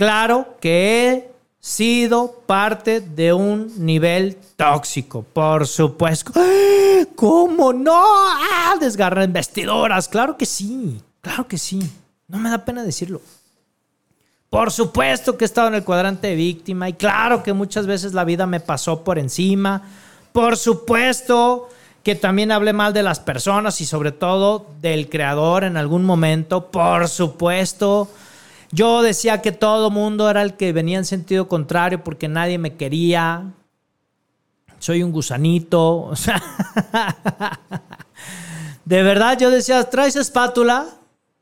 [0.00, 1.30] Claro que he
[1.60, 6.32] sido parte de un nivel tóxico, por supuesto.
[6.34, 7.04] ¡Ah!
[7.14, 8.02] ¿Cómo no?
[8.02, 8.76] ¡Ah!
[8.80, 11.82] Desgarrar vestidoras, claro que sí, claro que sí.
[12.28, 13.20] No me da pena decirlo.
[14.48, 18.14] Por supuesto que he estado en el cuadrante de víctima y claro que muchas veces
[18.14, 19.82] la vida me pasó por encima.
[20.32, 21.68] Por supuesto
[22.02, 26.70] que también hablé mal de las personas y sobre todo del creador en algún momento.
[26.70, 28.08] Por supuesto,
[28.72, 32.76] yo decía que todo mundo era el que venía en sentido contrario porque nadie me
[32.76, 33.52] quería.
[34.78, 36.12] Soy un gusanito.
[38.84, 40.86] De verdad yo decía, ¿traes espátula?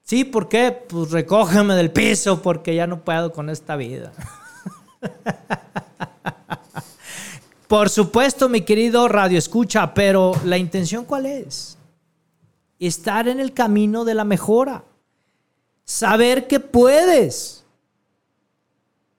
[0.03, 0.73] Sí, ¿por qué?
[0.73, 4.13] Pues recógeme del piso porque ya no puedo con esta vida.
[7.69, 11.77] Por supuesto, mi querido Radio Escucha, pero la intención cuál es?
[12.79, 14.85] Estar en el camino de la mejora.
[15.89, 17.65] Saber que puedes.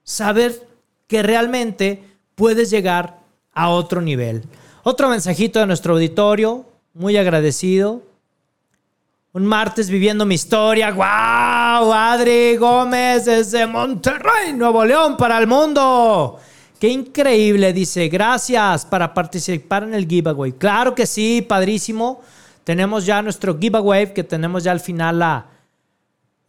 [0.04, 0.68] Saber
[1.08, 2.00] que realmente
[2.36, 3.18] puedes llegar
[3.52, 4.44] a otro nivel.
[4.84, 6.64] Otro mensajito de nuestro auditorio,
[6.94, 8.04] muy agradecido.
[9.32, 10.92] Un martes viviendo mi historia.
[10.92, 11.92] ¡Wow!
[11.92, 16.38] Adri Gómez desde Monterrey, Nuevo León, para el mundo.
[16.78, 18.08] Qué increíble, dice.
[18.08, 20.52] Gracias para participar en el giveaway.
[20.52, 22.22] Claro que sí, padrísimo.
[22.62, 25.46] Tenemos ya nuestro giveaway, que tenemos ya al final la,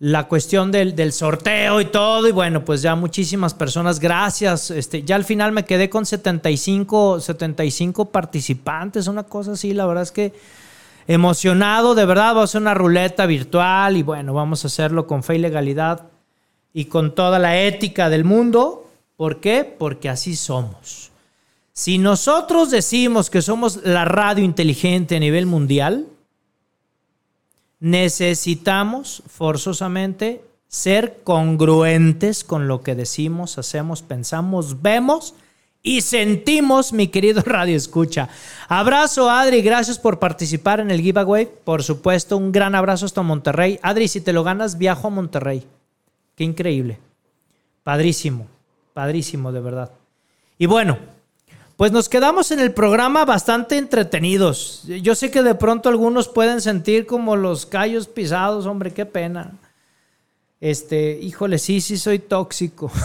[0.01, 2.27] la cuestión del, del sorteo y todo.
[2.27, 4.71] Y bueno, pues ya muchísimas personas, gracias.
[4.71, 9.75] Este, ya al final me quedé con 75, 75 participantes, una cosa así.
[9.75, 10.33] La verdad es que
[11.05, 12.33] emocionado, de verdad.
[12.33, 16.07] Vamos a hacer una ruleta virtual y bueno, vamos a hacerlo con fe y legalidad
[16.73, 18.89] y con toda la ética del mundo.
[19.17, 19.63] ¿Por qué?
[19.63, 21.11] Porque así somos.
[21.73, 26.07] Si nosotros decimos que somos la radio inteligente a nivel mundial,
[27.81, 35.33] necesitamos forzosamente ser congruentes con lo que decimos, hacemos, pensamos, vemos
[35.83, 38.29] y sentimos, mi querido Radio Escucha.
[38.69, 41.49] Abrazo, Adri, gracias por participar en el giveaway.
[41.65, 43.79] Por supuesto, un gran abrazo hasta Monterrey.
[43.81, 45.65] Adri, si te lo ganas, viajo a Monterrey.
[46.35, 46.99] Qué increíble.
[47.83, 48.47] Padrísimo,
[48.93, 49.91] padrísimo, de verdad.
[50.59, 50.99] Y bueno,
[51.81, 54.83] pues nos quedamos en el programa bastante entretenidos.
[54.85, 59.53] Yo sé que de pronto algunos pueden sentir como los callos pisados, hombre, qué pena.
[60.59, 62.91] Este, híjole, sí, sí soy tóxico.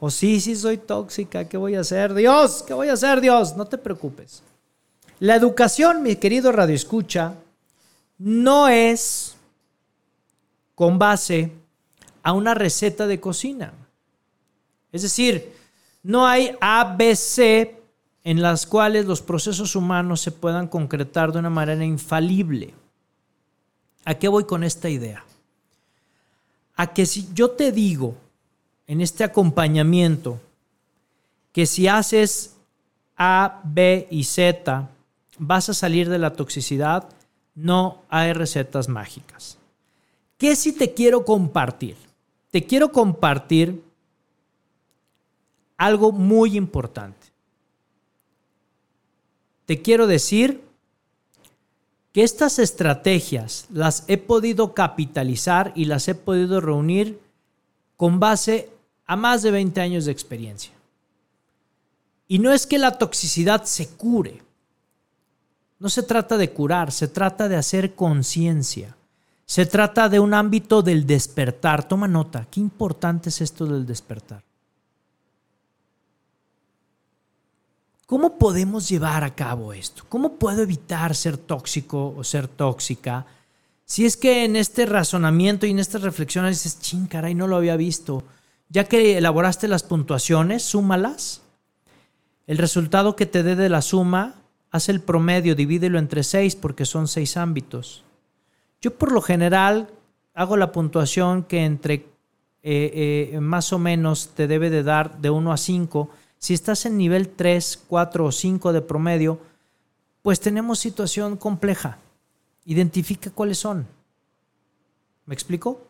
[0.00, 2.14] O sí, sí soy tóxica, ¿qué voy a hacer?
[2.14, 3.56] Dios, ¿qué voy a hacer, Dios?
[3.56, 4.42] No te preocupes.
[5.20, 7.34] La educación, mi querido Radio Escucha,
[8.18, 9.36] no es
[10.74, 11.52] con base
[12.24, 13.72] a una receta de cocina.
[14.92, 15.55] Es decir,
[16.06, 17.74] no hay ABC
[18.22, 22.74] en las cuales los procesos humanos se puedan concretar de una manera infalible.
[24.04, 25.24] ¿A qué voy con esta idea?
[26.76, 28.14] A que si yo te digo
[28.86, 30.38] en este acompañamiento
[31.50, 32.54] que si haces
[33.16, 34.88] A, B y Z,
[35.38, 37.08] vas a salir de la toxicidad,
[37.56, 39.58] no hay recetas mágicas.
[40.38, 41.96] ¿Qué si te quiero compartir?
[42.52, 43.82] Te quiero compartir
[45.76, 47.26] algo muy importante
[49.66, 50.64] te quiero decir
[52.12, 57.20] que estas estrategias las he podido capitalizar y las he podido reunir
[57.96, 58.70] con base
[59.06, 60.72] a más de 20 años de experiencia.
[62.28, 64.42] Y no es que la toxicidad se cure.
[65.78, 68.96] No se trata de curar, se trata de hacer conciencia.
[69.44, 71.86] Se trata de un ámbito del despertar.
[71.86, 74.45] Toma nota, qué importante es esto del despertar.
[78.06, 80.04] ¿Cómo podemos llevar a cabo esto?
[80.08, 83.26] ¿Cómo puedo evitar ser tóxico o ser tóxica?
[83.84, 87.56] Si es que en este razonamiento y en estas reflexiones dices, ching, caray, no lo
[87.56, 88.22] había visto.
[88.68, 91.42] Ya que elaboraste las puntuaciones, súmalas.
[92.46, 94.36] El resultado que te dé de la suma,
[94.70, 98.04] haz el promedio, divídelo entre seis porque son seis ámbitos.
[98.80, 99.90] Yo por lo general
[100.32, 102.06] hago la puntuación que entre
[102.62, 106.86] eh, eh, más o menos te debe de dar de 1 a 5 si estás
[106.86, 109.40] en nivel 3, 4 o 5 de promedio,
[110.22, 111.98] pues tenemos situación compleja.
[112.64, 113.86] Identifica cuáles son.
[115.24, 115.80] ¿Me explico?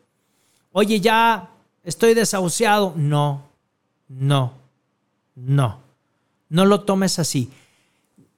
[0.72, 1.50] Oye, ya
[1.82, 2.92] estoy desahuciado.
[2.96, 3.42] No,
[4.08, 4.52] no,
[5.34, 5.80] no.
[6.48, 7.50] No lo tomes así.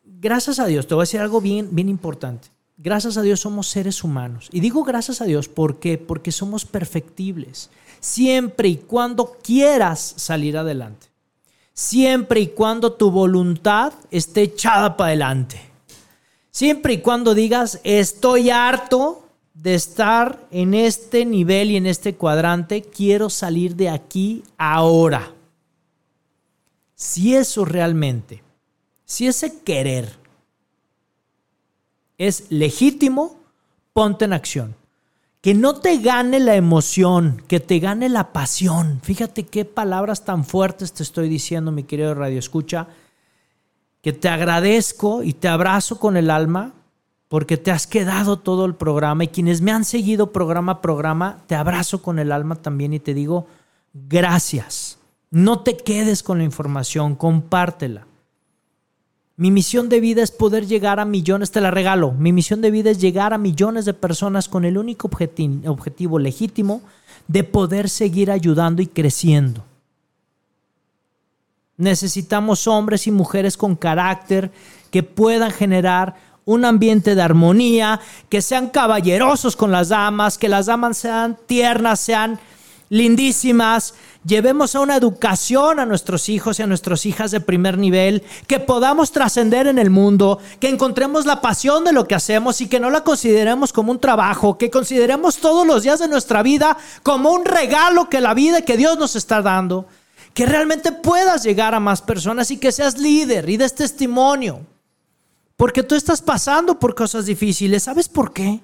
[0.05, 2.49] Gracias a Dios, te voy a decir algo bien, bien importante.
[2.77, 4.49] Gracias a Dios somos seres humanos.
[4.53, 5.99] Y digo gracias a Dios ¿por qué?
[5.99, 7.71] porque somos perfectibles.
[8.01, 11.09] Siempre y cuando quieras salir adelante
[11.79, 15.61] siempre y cuando tu voluntad esté echada para adelante.
[16.51, 22.83] Siempre y cuando digas, estoy harto de estar en este nivel y en este cuadrante,
[22.83, 25.33] quiero salir de aquí ahora.
[26.97, 28.43] Si eso realmente,
[29.05, 30.19] si ese querer
[32.19, 33.37] es legítimo,
[33.93, 34.78] ponte en acción
[35.41, 39.01] que no te gane la emoción, que te gane la pasión.
[39.03, 42.89] Fíjate qué palabras tan fuertes te estoy diciendo, mi querido Radio Escucha,
[44.03, 46.73] que te agradezco y te abrazo con el alma
[47.29, 51.43] porque te has quedado todo el programa y quienes me han seguido programa a programa,
[51.47, 53.47] te abrazo con el alma también y te digo
[53.93, 54.99] gracias.
[55.31, 58.08] No te quedes con la información, compártela.
[59.39, 62.11] Mi misión de vida es poder llegar a millones, te la regalo.
[62.11, 66.83] Mi misión de vida es llegar a millones de personas con el único objetivo, legítimo
[67.29, 69.63] de poder seguir ayudando y creciendo.
[71.77, 74.51] Necesitamos hombres y mujeres con carácter
[74.91, 80.67] que puedan generar un ambiente de armonía, que sean caballerosos con las damas, que las
[80.67, 82.41] damas sean tiernas, sean
[82.89, 88.23] lindísimas, llevemos a una educación a nuestros hijos y a nuestras hijas de primer nivel,
[88.47, 92.69] que podamos trascender en el mundo, que encontremos la pasión de lo que hacemos y
[92.69, 96.77] que no la consideremos como un trabajo, que consideremos todos los días de nuestra vida
[97.03, 99.87] como un regalo que la vida que Dios nos está dando,
[100.35, 104.61] que realmente puedas llegar a más personas y que seas líder y des testimonio.
[105.57, 107.83] Porque tú estás pasando por cosas difíciles.
[107.83, 108.61] ¿Sabes por qué?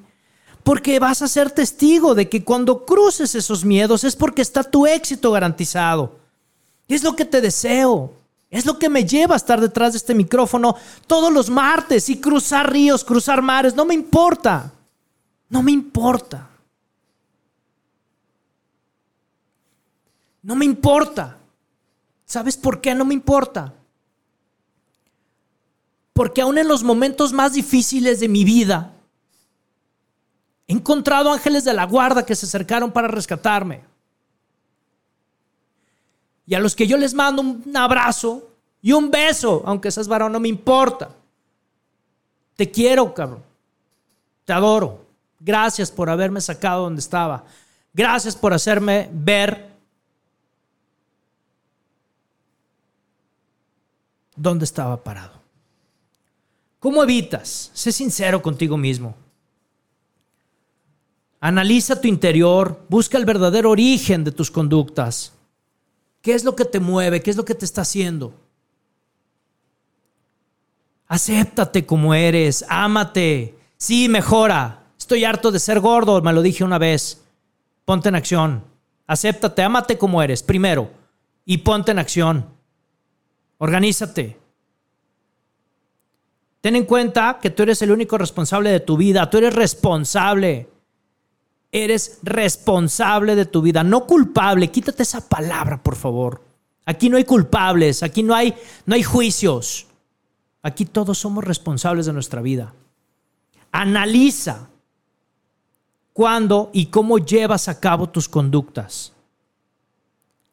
[0.65, 4.87] Porque vas a ser testigo de que cuando cruces esos miedos es porque está tu
[4.87, 6.19] éxito garantizado.
[6.89, 8.13] es lo que te deseo.
[8.51, 12.21] Es lo que me lleva a estar detrás de este micrófono todos los martes y
[12.21, 13.75] cruzar ríos, cruzar mares.
[13.75, 14.73] No me importa.
[15.49, 16.49] No me importa.
[20.41, 21.37] No me importa.
[22.25, 23.75] ¿Sabes por qué no me importa?
[26.13, 28.93] Porque aún en los momentos más difíciles de mi vida,
[30.67, 33.83] He encontrado ángeles de la guarda que se acercaron para rescatarme.
[36.47, 38.51] Y a los que yo les mando un abrazo
[38.83, 41.11] y un beso, aunque seas varón, no me importa.
[42.57, 43.43] Te quiero, cabrón.
[44.45, 45.05] Te adoro.
[45.41, 47.45] Gracias por haberme sacado donde estaba.
[47.93, 49.71] Gracias por hacerme ver
[54.37, 55.41] dónde estaba parado.
[56.81, 57.71] ¿Cómo evitas?
[57.73, 59.15] Sé sincero contigo mismo.
[61.45, 65.35] Analiza tu interior, busca el verdadero origen de tus conductas.
[66.23, 67.21] ¿Qué es lo que te mueve?
[67.21, 68.33] ¿Qué es lo que te está haciendo?
[71.07, 73.55] Acéptate como eres, ámate.
[73.77, 74.85] Sí, mejora.
[74.99, 77.23] Estoy harto de ser gordo, me lo dije una vez.
[77.85, 78.65] Ponte en acción.
[79.07, 80.91] Acéptate, ámate como eres, primero.
[81.45, 82.47] Y ponte en acción.
[83.59, 84.39] Organízate.
[86.63, 89.29] Ten en cuenta que tú eres el único responsable de tu vida.
[89.29, 90.71] Tú eres responsable.
[91.77, 94.71] Eres responsable de tu vida, no culpable.
[94.71, 96.41] Quítate esa palabra, por favor.
[96.87, 98.55] Aquí no hay culpables, aquí no hay,
[98.87, 99.89] no hay juicios.
[100.63, 102.73] Aquí todos somos responsables de nuestra vida.
[103.73, 104.69] Analiza
[106.13, 109.13] cuándo y cómo llevas a cabo tus conductas.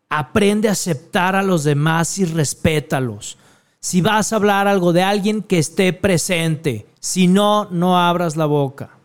[0.10, 3.38] Aprende a aceptar a los demás y respétalos.
[3.80, 8.48] Si vas a hablar algo de alguien que esté presente, si no, no abras la
[8.48, 8.98] boca.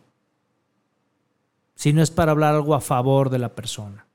[1.76, 4.06] Si no es para hablar algo a favor de la persona.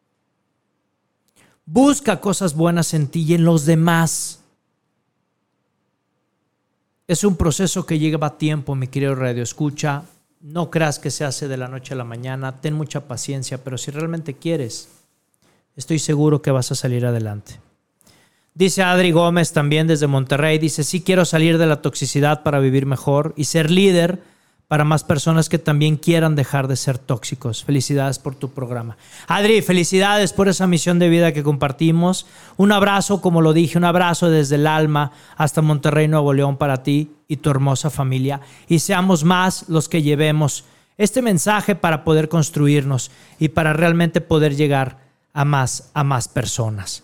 [1.65, 4.41] Busca cosas buenas en ti y en los demás.
[7.07, 10.03] Es un proceso que lleva tiempo, mi querido Radio Escucha.
[10.41, 12.59] No creas que se hace de la noche a la mañana.
[12.59, 14.89] Ten mucha paciencia, pero si realmente quieres,
[15.75, 17.59] estoy seguro que vas a salir adelante.
[18.53, 22.85] Dice Adri Gómez también desde Monterrey, dice, sí quiero salir de la toxicidad para vivir
[22.85, 24.21] mejor y ser líder
[24.71, 27.65] para más personas que también quieran dejar de ser tóxicos.
[27.65, 28.95] Felicidades por tu programa.
[29.27, 32.25] Adri, felicidades por esa misión de vida que compartimos.
[32.55, 36.83] Un abrazo, como lo dije, un abrazo desde el alma hasta Monterrey, Nuevo León para
[36.83, 38.39] ti y tu hermosa familia.
[38.69, 40.63] Y seamos más los que llevemos
[40.97, 44.99] este mensaje para poder construirnos y para realmente poder llegar
[45.33, 47.03] a más, a más personas.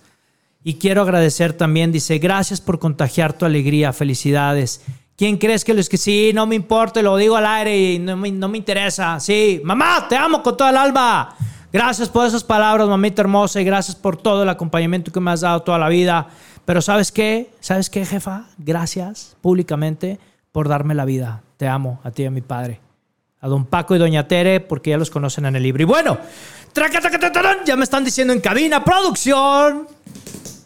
[0.63, 4.85] Y quiero agradecer también, dice, gracias por contagiar tu alegría, felicidades
[5.17, 6.29] ¿Quién crees que es que sí?
[6.31, 9.19] No me importa, lo digo al aire y no me, no me interesa.
[9.19, 11.35] Sí, mamá, te amo con toda el alma.
[11.73, 15.41] Gracias por esas palabras, mamita hermosa, y gracias por todo el acompañamiento que me has
[15.41, 16.27] dado toda la vida.
[16.65, 17.49] Pero ¿sabes qué?
[17.61, 18.43] ¿Sabes qué, jefa?
[18.59, 20.19] Gracias públicamente
[20.51, 21.41] por darme la vida.
[21.57, 22.79] Te amo, a ti y a mi padre.
[23.41, 25.81] A don Paco y doña Tere, porque ya los conocen en el libro.
[25.81, 26.19] Y bueno,
[27.65, 29.87] ya me están diciendo en cabina, producción.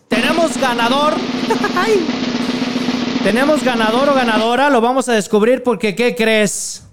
[0.09, 1.13] Tenemos ganador.
[3.23, 6.87] Tenemos ganador o ganadora, lo vamos a descubrir porque ¿qué crees?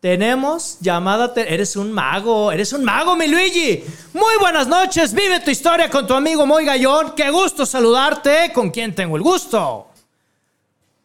[0.00, 3.84] Tenemos llamada, eres un mago, eres un mago, mi Luigi.
[4.14, 7.14] Muy buenas noches, vive tu historia con tu amigo Moy Gallón.
[7.14, 9.88] Qué gusto saludarte, con quien tengo el gusto.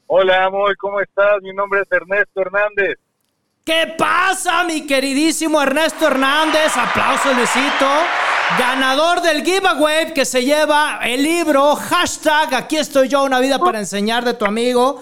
[0.07, 1.41] Hola, Moy, ¿cómo estás?
[1.41, 2.97] Mi nombre es Ernesto Hernández.
[3.65, 6.77] ¿Qué pasa, mi queridísimo Ernesto Hernández?
[6.77, 7.87] Aplauso, Luisito.
[8.57, 13.79] Ganador del giveaway que se lleva el libro, hashtag, aquí estoy yo, una vida para
[13.79, 15.01] enseñar de tu amigo.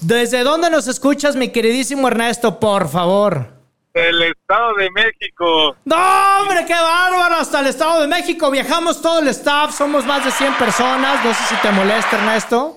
[0.00, 3.46] ¿Desde dónde nos escuchas, mi queridísimo Ernesto, por favor?
[3.94, 5.76] El Estado de México.
[5.84, 5.96] No,
[6.40, 8.50] hombre, qué bárbaro, hasta el Estado de México.
[8.50, 12.76] Viajamos todo el staff, somos más de 100 personas, no sé si te molesta, Ernesto.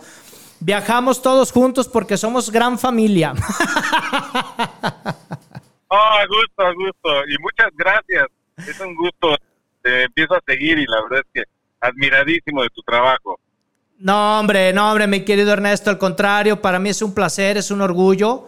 [0.59, 3.33] Viajamos todos juntos porque somos gran familia.
[5.87, 7.27] Oh, a gusto, a gusto.
[7.29, 8.25] Y muchas gracias.
[8.57, 9.37] Es un gusto.
[9.85, 11.43] Te empiezo a seguir y la verdad es que
[11.79, 13.39] admiradísimo de tu trabajo.
[13.99, 17.69] No, hombre, no, hombre, mi querido Ernesto, al contrario, para mí es un placer, es
[17.69, 18.47] un orgullo.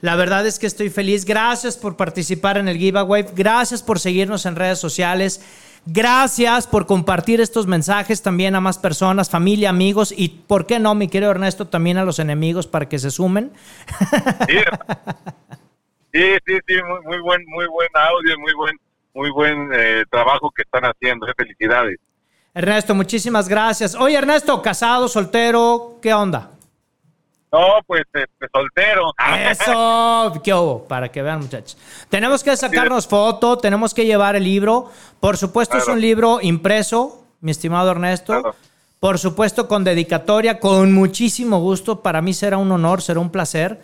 [0.00, 1.26] La verdad es que estoy feliz.
[1.26, 3.26] Gracias por participar en el giveaway.
[3.34, 5.42] Gracias por seguirnos en redes sociales.
[5.84, 10.94] Gracias por compartir estos mensajes también a más personas, familia, amigos y, ¿por qué no,
[10.94, 13.52] mi querido Ernesto, también a los enemigos para que se sumen?
[14.48, 14.58] Sí,
[16.46, 16.74] sí, sí,
[17.04, 18.76] muy, buen, muy buen audio, muy buen,
[19.18, 21.26] muy buen eh, trabajo que están haciendo.
[21.26, 21.98] Eh, felicidades.
[22.54, 23.96] Ernesto, muchísimas gracias.
[23.96, 26.52] Oye, Ernesto, casado, soltero, ¿qué onda?
[27.50, 29.12] No, pues, eh, pues soltero.
[29.50, 30.84] Eso, ¿qué hubo?
[30.86, 31.76] Para que vean, muchachos.
[32.08, 34.90] Tenemos que sacarnos foto, tenemos que llevar el libro.
[35.18, 38.54] Por supuesto, es un libro impreso, mi estimado Ernesto.
[39.00, 42.02] Por supuesto, con dedicatoria, con muchísimo gusto.
[42.02, 43.80] Para mí será un honor, será un placer.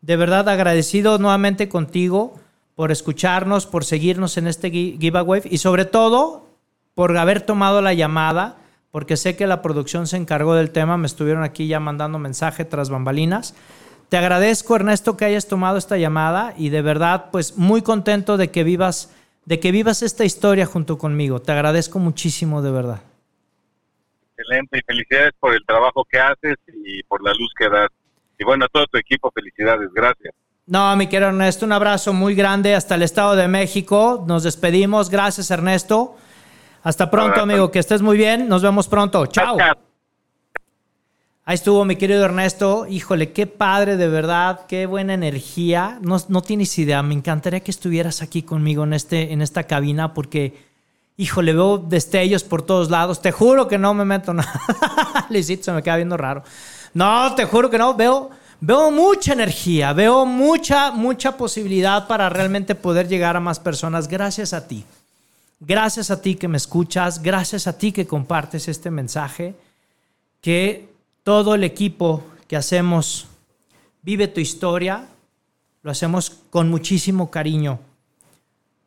[0.00, 2.41] De verdad agradecido nuevamente contigo
[2.74, 6.48] por escucharnos, por seguirnos en este giveaway y sobre todo
[6.94, 8.58] por haber tomado la llamada,
[8.90, 12.64] porque sé que la producción se encargó del tema, me estuvieron aquí ya mandando mensaje
[12.64, 13.54] tras bambalinas.
[14.08, 18.50] Te agradezco Ernesto que hayas tomado esta llamada y de verdad pues muy contento de
[18.50, 19.14] que vivas
[19.44, 21.40] de que vivas esta historia junto conmigo.
[21.40, 23.02] Te agradezco muchísimo de verdad.
[24.36, 27.88] Excelente y felicidades por el trabajo que haces y por la luz que das
[28.38, 30.34] y bueno, a todo tu equipo, felicidades, gracias.
[30.66, 34.24] No, mi querido Ernesto, un abrazo muy grande hasta el Estado de México.
[34.26, 35.10] Nos despedimos.
[35.10, 36.16] Gracias, Ernesto.
[36.82, 37.70] Hasta pronto, amigo.
[37.70, 38.48] Que estés muy bien.
[38.48, 39.26] Nos vemos pronto.
[39.26, 39.56] Chao.
[41.44, 42.86] Ahí estuvo mi querido Ernesto.
[42.88, 44.60] Híjole, qué padre, de verdad.
[44.68, 45.98] Qué buena energía.
[46.00, 47.02] No, no tienes idea.
[47.02, 50.70] Me encantaría que estuvieras aquí conmigo en, este, en esta cabina porque
[51.16, 53.20] híjole, veo destellos por todos lados.
[53.20, 54.60] Te juro que no me meto nada.
[55.30, 56.42] Luisito se me queda viendo raro.
[56.94, 57.94] No, te juro que no.
[57.94, 58.30] Veo,
[58.62, 64.08] veo mucha energía, veo mucha, mucha posibilidad para realmente poder llegar a más personas.
[64.08, 64.86] Gracias a ti.
[65.60, 69.54] Gracias a ti que me escuchas, gracias a ti que compartes este mensaje,
[70.40, 70.88] que
[71.22, 73.28] todo el equipo que hacemos
[74.04, 75.06] Vive tu historia,
[75.82, 77.78] lo hacemos con muchísimo cariño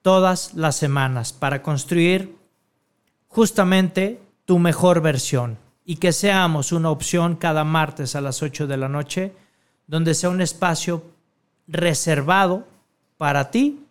[0.01, 2.35] todas las semanas para construir
[3.29, 8.77] justamente tu mejor versión y que seamos una opción cada martes a las 8 de
[8.77, 9.31] la noche,
[9.87, 11.03] donde sea un espacio
[11.67, 12.65] reservado
[13.17, 13.85] para ti,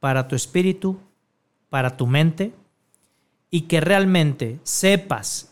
[0.00, 0.98] para tu espíritu,
[1.70, 2.52] para tu mente,
[3.50, 5.50] y que realmente sepas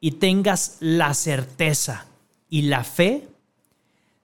[0.00, 2.06] y tengas la certeza
[2.48, 3.28] y la fe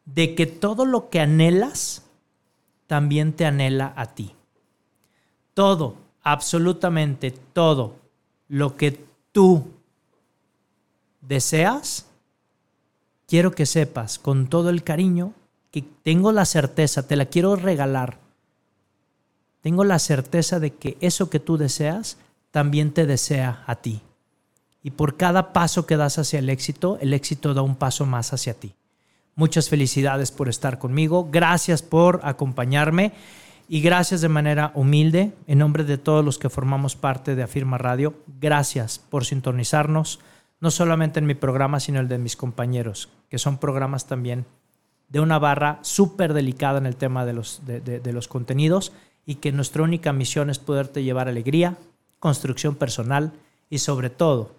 [0.05, 2.03] de que todo lo que anhelas
[2.87, 4.35] también te anhela a ti.
[5.55, 7.97] Todo, absolutamente todo
[8.49, 9.67] lo que tú
[11.21, 12.08] deseas,
[13.29, 15.35] quiero que sepas con todo el cariño
[15.71, 18.19] que tengo la certeza, te la quiero regalar.
[19.61, 22.17] Tengo la certeza de que eso que tú deseas
[22.51, 24.01] también te desea a ti.
[24.83, 28.33] Y por cada paso que das hacia el éxito, el éxito da un paso más
[28.33, 28.75] hacia ti.
[29.35, 31.29] Muchas felicidades por estar conmigo.
[31.31, 33.13] Gracias por acompañarme.
[33.69, 37.77] Y gracias de manera humilde, en nombre de todos los que formamos parte de Afirma
[37.77, 40.21] Radio, gracias por sintonizarnos,
[40.61, 44.47] no solamente en mi programa, sino el de mis compañeros, que son programas también
[45.09, 48.93] de una barra súper delicada en el tema de los, de, los contenidos
[49.25, 51.77] y que nuestra única misión es poderte llevar alegría,
[52.19, 53.33] construcción personal
[53.71, 54.53] y sobre todo,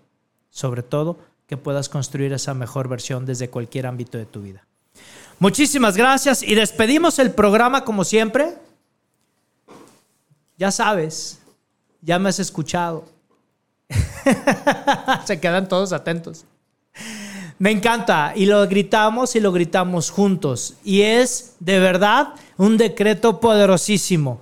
[0.50, 4.66] sobre todo, que puedas construir esa mejor versión desde cualquier ámbito de tu vida.
[5.40, 8.56] Muchísimas gracias y despedimos el programa como siempre
[10.60, 11.40] ya sabes,
[12.02, 13.06] ya me has escuchado.
[15.26, 16.46] Se quedan todos atentos.
[17.58, 20.76] Me encanta y lo gritamos y lo gritamos juntos.
[20.84, 24.40] Y es de verdad un decreto poderosísimo.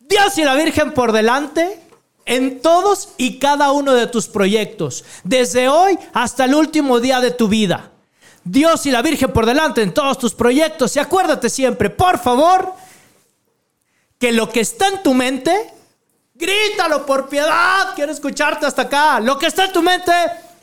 [0.00, 1.80] Dios y la Virgen por delante
[2.24, 7.30] en todos y cada uno de tus proyectos, desde hoy hasta el último día de
[7.30, 7.90] tu vida.
[8.44, 10.96] Dios y la Virgen por delante en todos tus proyectos.
[10.96, 12.72] Y acuérdate siempre, por favor,
[14.18, 15.72] que lo que está en tu mente,
[16.38, 19.20] grítalo por piedad, quiero escucharte hasta acá.
[19.20, 20.12] Lo que está en tu mente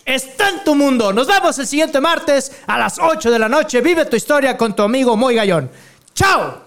[0.05, 1.11] está en tu mundo.
[1.11, 3.81] Nos vemos el siguiente martes a las 8 de la noche.
[3.81, 5.69] Vive tu historia con tu amigo Moy Gallón.
[6.13, 6.63] ¡Chao!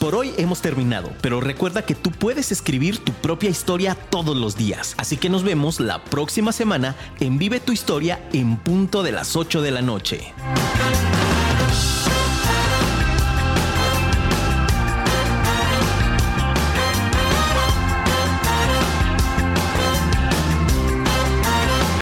[0.00, 4.56] Por hoy hemos terminado, pero recuerda que tú puedes escribir tu propia historia todos los
[4.56, 4.94] días.
[4.96, 9.36] Así que nos vemos la próxima semana en Vive tu historia en punto de las
[9.36, 10.32] 8 de la noche.